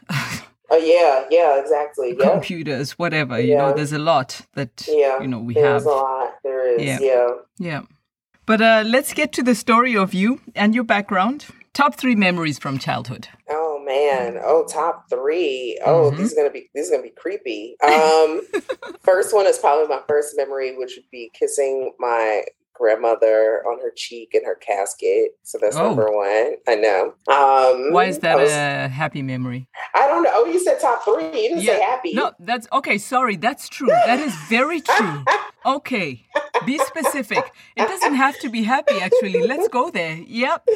[0.70, 2.14] Oh yeah, yeah, exactly.
[2.18, 2.30] Yeah.
[2.30, 3.40] Computers, whatever.
[3.40, 5.72] You know, there's a lot that yeah, you know we there's have.
[5.72, 6.34] There's a lot.
[6.42, 6.82] There is.
[6.82, 6.98] Yeah.
[7.00, 7.28] Yeah.
[7.58, 7.82] yeah.
[8.46, 11.46] But uh, let's get to the story of you and your background.
[11.72, 13.28] Top three memories from childhood.
[13.48, 14.38] Oh man.
[14.42, 15.78] Oh, top three.
[15.84, 16.16] Oh, mm-hmm.
[16.16, 17.76] this is gonna be this is gonna be creepy.
[17.82, 18.40] Um,
[19.02, 22.44] first one is probably my first memory, which would be kissing my
[22.74, 25.38] grandmother on her cheek in her casket.
[25.42, 25.86] So that's oh.
[25.86, 26.56] number one.
[26.68, 27.14] I know.
[27.28, 29.68] Um, Why is that was, a happy memory?
[29.94, 30.30] I don't know.
[30.32, 31.24] Oh, you said top three.
[31.24, 31.76] You didn't yeah.
[31.76, 32.14] say happy.
[32.14, 32.98] No, that's okay.
[32.98, 33.88] Sorry, that's true.
[33.88, 35.24] That is very true.
[35.64, 36.26] okay,
[36.66, 37.52] be specific.
[37.76, 39.00] It doesn't have to be happy.
[39.00, 40.16] Actually, let's go there.
[40.16, 40.68] Yep.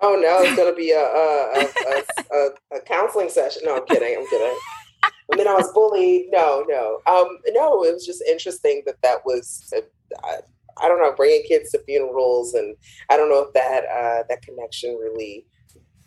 [0.00, 2.04] Oh no, it's gonna be a a, a,
[2.74, 3.62] a, a counseling session.
[3.64, 4.16] No, I'm kidding.
[4.18, 4.56] I'm kidding.
[5.30, 6.26] And then I was bullied.
[6.30, 7.84] No, no, um, no.
[7.84, 9.72] It was just interesting that that was.
[9.76, 9.80] Uh,
[10.82, 12.76] I don't know, bringing kids to funerals, and
[13.08, 15.46] I don't know if that uh, that connection really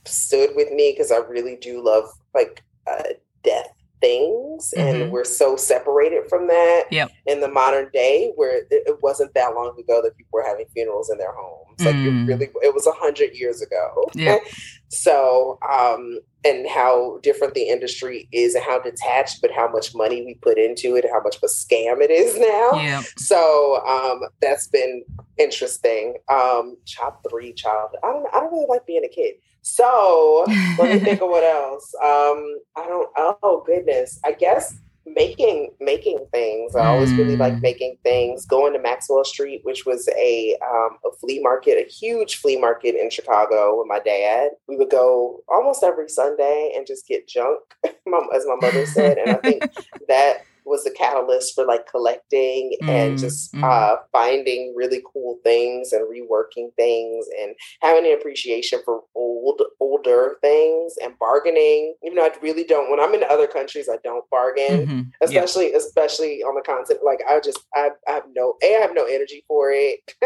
[0.05, 3.03] stood with me because I really do love like uh,
[3.43, 3.71] death
[4.03, 5.03] things, mm-hmm.
[5.03, 7.09] and we're so separated from that yep.
[7.25, 10.65] in the modern day, where it, it, wasn't that long ago that people were having
[10.73, 11.79] funerals in their homes.
[11.79, 12.23] Like mm.
[12.23, 14.09] it really, it was a hundred years ago.
[14.13, 14.39] Yeah.
[14.89, 20.25] so, um, and how different the industry is and how detached, but how much money
[20.25, 22.71] we put into it, and how much of a scam it is now.
[22.81, 23.01] Yeah.
[23.17, 25.05] So um, that's been
[25.37, 26.15] interesting.
[26.27, 27.99] Um, top three childhood.
[28.03, 28.27] I don't.
[28.33, 29.35] I don't really like being a kid.
[29.63, 30.45] So
[30.77, 31.93] let me think of what else.
[31.95, 33.09] Um, I don't.
[33.17, 34.19] Oh goodness.
[34.23, 36.75] I guess making making things.
[36.75, 37.61] I always really like mm.
[37.61, 38.45] making things.
[38.45, 42.95] Going to Maxwell Street, which was a um, a flea market, a huge flea market
[42.95, 44.51] in Chicago with my dad.
[44.67, 49.17] We would go almost every Sunday and just get junk, as my mother said.
[49.17, 49.63] And I think
[50.07, 53.63] that was the catalyst for like collecting mm, and just mm.
[53.63, 60.37] uh, finding really cool things and reworking things and having an appreciation for old older
[60.41, 64.29] things and bargaining even though i really don't when i'm in other countries i don't
[64.29, 65.01] bargain mm-hmm.
[65.21, 65.75] especially yep.
[65.75, 69.05] especially on the content like i just I, I have no a i have no
[69.05, 69.99] energy for it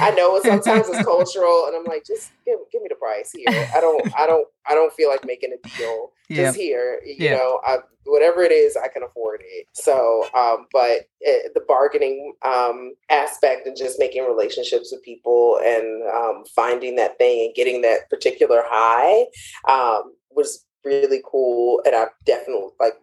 [0.00, 3.30] i know it sometimes it's cultural and i'm like just give, give me the price
[3.34, 3.68] here.
[3.74, 6.12] I don't, I don't, I don't feel like making a deal.
[6.30, 7.34] Just here, you yeah.
[7.34, 9.66] know, I, whatever it is, I can afford it.
[9.72, 16.02] So, um, but it, the bargaining um, aspect and just making relationships with people and
[16.10, 19.26] um, finding that thing and getting that particular high
[19.68, 21.82] um, was really cool.
[21.84, 22.94] And I've definitely like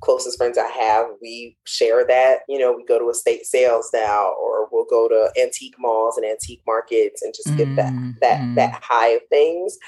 [0.00, 2.40] closest friends I have, we share that.
[2.48, 6.26] You know, we go to estate sales now, or we'll go to antique malls and
[6.26, 8.54] antique markets and just get mm, that that mm.
[8.56, 9.78] that high of things.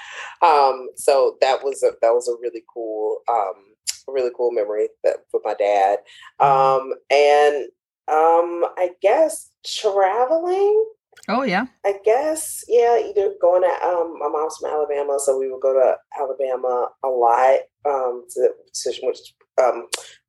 [0.42, 3.74] Um, so that was a that was a really cool, um,
[4.08, 5.98] really cool memory that with my dad.
[6.40, 6.46] Mm.
[6.46, 7.64] Um, and
[8.08, 10.84] um, I guess traveling.
[11.28, 11.66] Oh yeah.
[11.84, 12.98] I guess yeah.
[12.98, 17.08] Either going to um, my mom's from Alabama, so we would go to Alabama a
[17.08, 19.86] lot um, to, to which um,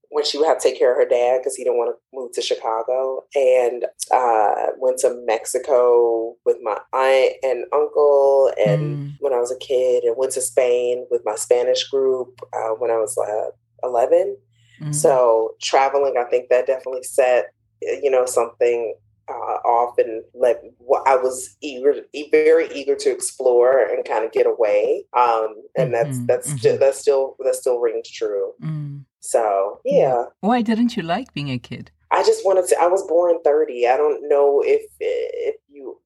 [0.10, 2.18] when she would have to take care of her dad because he didn't want to
[2.18, 9.16] move to Chicago, and uh, went to Mexico with my aunt and uncle, and mm.
[9.20, 12.92] when I was a kid, and went to Spain with my Spanish group uh, when
[12.92, 13.52] I was uh,
[13.88, 14.38] eleven.
[14.82, 14.94] Mm.
[14.94, 17.52] So traveling, I think that definitely set
[17.82, 18.96] you know something
[19.30, 20.62] uh, off and let
[21.06, 21.96] I was eager,
[22.32, 25.06] very eager to explore and kind of get away.
[25.18, 26.26] Um, and that's mm-hmm.
[26.26, 26.80] that's mm-hmm.
[26.80, 28.54] that's still that still rings true.
[28.62, 29.06] Mm.
[29.24, 30.26] So yeah.
[30.42, 31.92] Why didn't you like being a kid?
[32.12, 32.78] I just wanted to.
[32.80, 33.88] I was born thirty.
[33.88, 35.56] I don't know if if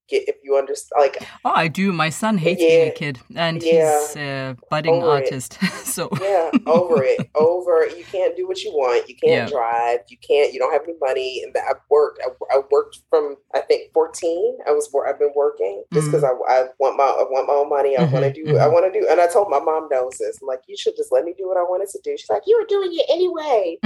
[0.07, 0.99] get if you understand.
[0.99, 1.93] Like, oh, I do.
[1.93, 5.57] My son hates yeah, being a kid, and yeah, he's a budding artist.
[5.83, 7.87] so yeah, over it, over.
[7.87, 9.07] You can't do what you want.
[9.07, 9.49] You can't yeah.
[9.49, 9.99] drive.
[10.09, 10.53] You can't.
[10.53, 11.43] You don't have any money.
[11.43, 12.19] And I've worked.
[12.25, 14.57] I, I worked from I think fourteen.
[14.67, 14.87] I was.
[14.91, 16.49] where I've been working just because mm-hmm.
[16.49, 17.97] I, I want my I want my own money.
[17.97, 18.45] I mm-hmm, want to do.
[18.45, 18.61] Mm-hmm.
[18.61, 19.07] I want to do.
[19.09, 20.39] And I told my mom knows this.
[20.41, 22.17] I'm like, you should just let me do what I wanted to do.
[22.17, 23.77] She's like, you were doing it anyway.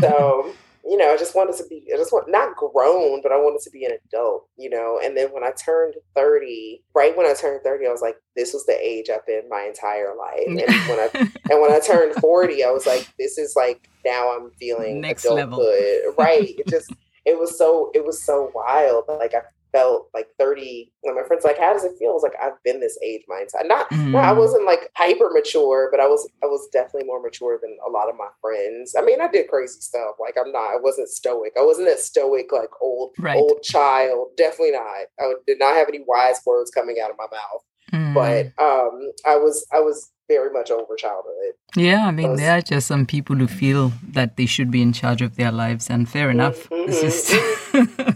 [0.00, 0.52] so
[0.88, 3.60] you know, I just wanted to be, I just want not grown, but I wanted
[3.62, 5.00] to be an adult, you know.
[5.02, 8.52] And then when I turned 30, right when I turned 30, I was like, this
[8.52, 10.46] was the age I've been my entire life.
[10.46, 10.56] And
[10.88, 11.08] when I
[11.50, 15.24] and when I turned 40, I was like, this is like now I'm feeling next
[15.24, 15.58] adulthood.
[15.58, 16.14] level.
[16.18, 16.54] right.
[16.56, 16.92] It just
[17.24, 19.04] it was so it was so wild.
[19.08, 19.40] Like I
[19.76, 22.62] felt like 30 when my friends like how does it feel i was like i've
[22.64, 24.10] been this age entire not, mm.
[24.10, 27.76] not i wasn't like hyper mature but i was i was definitely more mature than
[27.86, 30.76] a lot of my friends i mean i did crazy stuff like i'm not i
[30.80, 33.36] wasn't stoic i wasn't that stoic like old right.
[33.36, 37.26] old child definitely not i did not have any wise words coming out of my
[37.30, 38.14] mouth mm.
[38.14, 41.54] but um i was i was very much over childhood.
[41.76, 44.82] Yeah, I mean, was, there are just some people who feel that they should be
[44.82, 46.68] in charge of their lives, and fair enough.
[46.68, 46.90] Mm-hmm.
[46.90, 48.15] It's just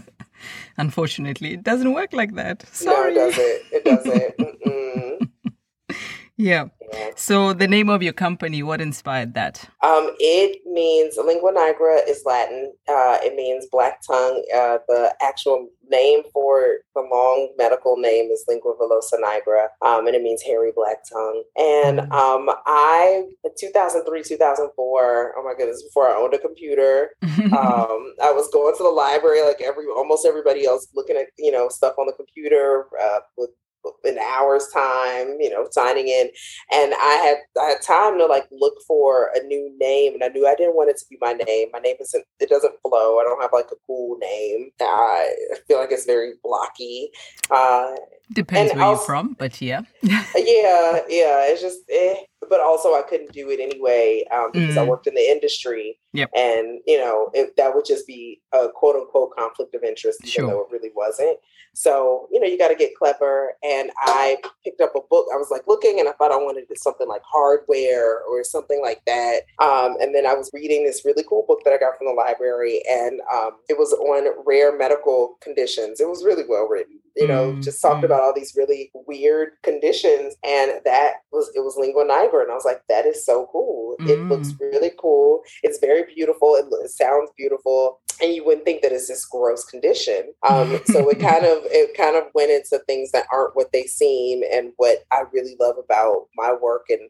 [0.81, 2.65] Unfortunately, it doesn't work like that.
[2.73, 3.13] Sorry.
[3.13, 4.33] No, it doesn't.
[4.35, 5.97] It doesn't.
[6.37, 6.69] yeah.
[7.15, 9.69] So the name of your company, what inspired that?
[9.83, 12.73] Um, it means lingua nigra is Latin.
[12.87, 14.43] Uh, it means black tongue.
[14.53, 20.15] Uh, the actual name for the long medical name is lingua villosa nigra, um, and
[20.15, 21.43] it means hairy black tongue.
[21.57, 22.11] And mm.
[22.11, 28.31] um, I, in 2003, 2004, oh my goodness, before I owned a computer, um, I
[28.31, 31.95] was going to the library like every almost everybody else, looking at you know stuff
[31.97, 33.51] on the computer uh, with
[34.03, 36.29] an hour's time, you know, signing in.
[36.71, 40.29] And I had I had time to like look for a new name and I
[40.29, 41.69] knew I didn't want it to be my name.
[41.73, 43.19] My name isn't it doesn't flow.
[43.19, 44.71] I don't have like a cool name.
[44.81, 45.33] I
[45.67, 47.11] feel like it's very blocky.
[47.49, 47.95] Uh
[48.33, 49.81] Depends where also, you're from, but yeah.
[50.03, 51.47] yeah, yeah.
[51.47, 52.15] It's just eh.
[52.49, 54.79] but also I couldn't do it anyway um, because mm.
[54.79, 55.97] I worked in the industry.
[56.13, 56.29] Yep.
[56.35, 60.31] And you know, it, that would just be a quote unquote conflict of interest, even
[60.31, 60.47] sure.
[60.47, 61.37] though it really wasn't.
[61.73, 63.53] So, you know, you got to get clever.
[63.63, 65.27] And I picked up a book.
[65.33, 69.01] I was like looking and I thought I wanted something like hardware or something like
[69.07, 69.41] that.
[69.59, 72.13] Um, and then I was reading this really cool book that I got from the
[72.13, 75.99] library and um, it was on rare medical conditions.
[75.99, 79.51] It was really well written you know, mm, just talked about all these really weird
[79.63, 80.35] conditions.
[80.43, 82.43] And that was, it was lingua nigra.
[82.43, 83.95] And I was like, that is so cool.
[83.99, 84.09] Mm.
[84.09, 84.59] It looks mm.
[84.59, 85.41] really cool.
[85.63, 86.55] It's very beautiful.
[86.55, 87.99] It, it, sounds beautiful.
[88.21, 90.33] And you wouldn't think that it's this gross condition.
[90.47, 93.83] Um, so it kind of, it kind of went into things that aren't what they
[93.83, 97.09] seem and what I really love about my work and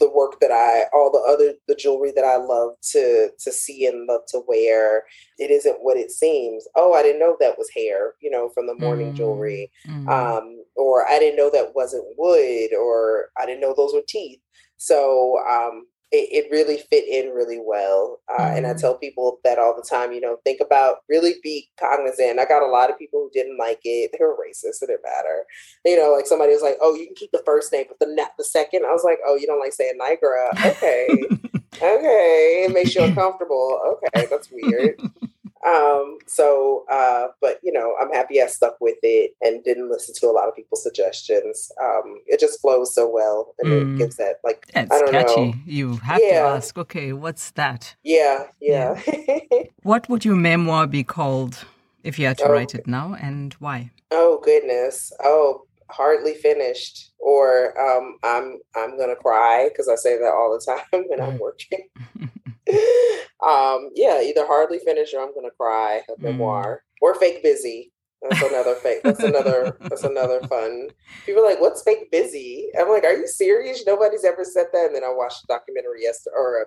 [0.00, 3.86] the work that I, all the other, the jewelry that I love to to see
[3.86, 5.04] and love to wear,
[5.38, 6.66] it isn't what it seems.
[6.76, 10.08] Oh, I didn't know that was hair, you know, from the mourning mm jewelry, mm
[10.08, 14.40] um, or I didn't know that wasn't wood, or I didn't know those were teeth.
[14.76, 18.20] So um, it, it really fit in really well.
[18.28, 18.56] Uh, mm-hmm.
[18.56, 18.78] And I mm-hmm.
[18.78, 22.38] tell people that all the time, you know, think about really be cognizant.
[22.38, 24.10] I got a lot of people who didn't like it.
[24.12, 24.82] They were racist.
[24.82, 25.44] It didn't matter.
[25.84, 28.26] You know, like somebody was like, oh, you can keep the first name, but the,
[28.38, 30.50] the second, I was like, oh, you don't like saying Nigra.
[30.64, 31.08] Okay.
[31.76, 32.64] okay.
[32.66, 33.98] It makes you uncomfortable.
[34.14, 34.26] Okay.
[34.30, 35.00] That's weird.
[35.66, 40.14] Um, so, uh, but you know, I'm happy I stuck with it and didn't listen
[40.16, 41.70] to a lot of people's suggestions.
[41.82, 43.94] Um, it just flows so well, and mm.
[43.94, 45.46] it gives that like it's I don't catchy.
[45.46, 45.54] Know.
[45.66, 46.42] You have yeah.
[46.42, 47.94] to ask, okay, what's that?
[48.02, 49.00] Yeah, yeah.
[49.06, 49.62] yeah.
[49.82, 51.64] what would your memoir be called
[52.04, 52.52] if you had to oh.
[52.52, 53.90] write it now, and why?
[54.10, 55.12] Oh goodness.
[55.22, 60.64] Oh, hardly finished or um, I'm I'm gonna cry because I say that all the
[60.92, 61.40] time when I'm mm.
[61.40, 61.88] working.
[63.46, 66.22] um, yeah, either hardly finished or I'm gonna cry a mm.
[66.22, 67.92] memoir or fake busy.
[68.22, 69.02] That's another fake.
[69.04, 69.76] That's another.
[69.80, 70.88] That's another fun.
[71.24, 73.84] People are like, "What's fake busy?" I'm like, "Are you serious?
[73.86, 76.66] Nobody's ever said that." And then I watched a documentary yesterday or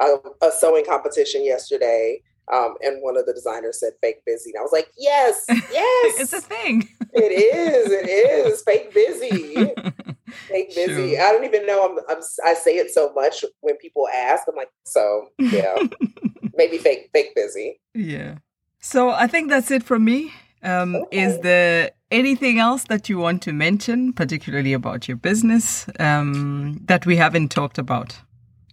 [0.00, 2.20] a, a, a sewing competition yesterday
[2.50, 4.50] um, and one of the designers said fake busy.
[4.50, 5.64] And I was like, yes, yes.
[6.20, 6.88] it's a thing.
[7.12, 7.90] it is.
[7.90, 9.72] It is fake busy.
[10.32, 11.14] fake busy.
[11.14, 11.24] Sure.
[11.24, 11.84] I don't even know.
[11.84, 14.44] I'm, I'm, i say it so much when people ask.
[14.48, 15.76] I'm like, so yeah,
[16.54, 17.80] maybe fake, fake busy.
[17.94, 18.38] Yeah.
[18.80, 20.32] So I think that's it from me.
[20.62, 21.22] Um, okay.
[21.22, 27.04] Is there anything else that you want to mention, particularly about your business, um, that
[27.04, 28.20] we haven't talked about?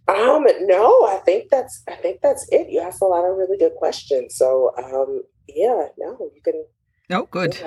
[0.07, 2.69] Um, no, I think that's I think that's it.
[2.69, 4.35] You asked a lot of really good questions.
[4.35, 6.65] So um yeah, no, you can
[7.11, 7.57] Oh good.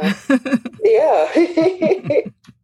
[0.82, 1.30] Yeah.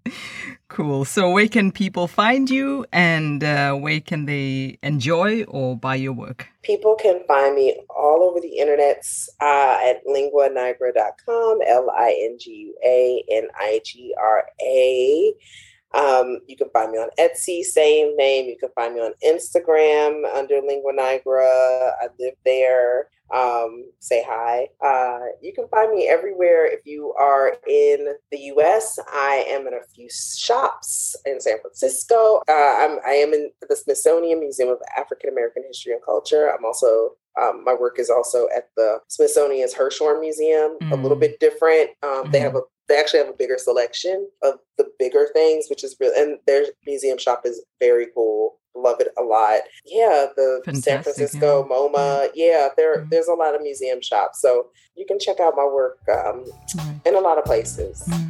[0.69, 1.05] cool.
[1.05, 6.13] So where can people find you and uh, where can they enjoy or buy your
[6.13, 6.49] work?
[6.63, 12.51] People can find me all over the internets uh, at linguanigra.com, L I N G
[12.51, 15.35] U A N I G R A.
[15.95, 18.47] Um, you can find me on Etsy, same name.
[18.47, 21.93] You can find me on Instagram under Lingua Nigra.
[22.01, 23.09] I live there.
[23.35, 24.69] Um, say hi.
[24.85, 26.67] Uh, you can find me everywhere.
[26.67, 32.43] If you are in the U.S., I am in a few shops in San Francisco.
[32.49, 36.51] Uh, I'm, I am in the Smithsonian Museum of African American History and Culture.
[36.51, 40.91] I'm also um, my work is also at the Smithsonian's Hirshhorn Museum, mm.
[40.91, 41.21] a little mm.
[41.21, 41.91] bit different.
[42.03, 42.33] Um, mm.
[42.33, 42.59] They have mm-hmm.
[42.59, 46.13] a they actually have a bigger selection of the bigger things, which is real.
[46.17, 48.58] And their museum shop is very cool.
[48.83, 49.61] Love it a lot.
[49.85, 51.75] Yeah, the Fantastic, San Francisco yeah.
[51.75, 52.29] MoMA.
[52.35, 53.09] Yeah, there mm-hmm.
[53.11, 56.45] there's a lot of museum shops, so you can check out my work um,
[56.77, 57.01] right.
[57.07, 58.05] in a lot of places.
[58.09, 58.29] Mm.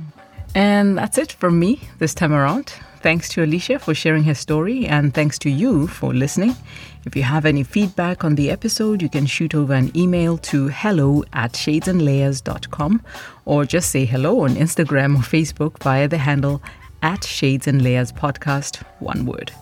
[0.55, 2.72] And that's it from me this time around.
[3.01, 6.57] Thanks to Alicia for sharing her story, and thanks to you for listening.
[7.05, 10.68] If you have any feedback on the episode, you can shoot over an email to
[10.68, 13.05] hello at shadesandlayers.com
[13.44, 16.61] or just say hello on Instagram or Facebook via the handle
[17.03, 19.53] at Shades and Layers Podcast, one word.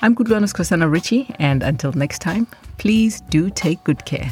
[0.00, 2.46] I'm Gudluanos Kosana Ritchie, and until next time,
[2.78, 4.30] please do take good care.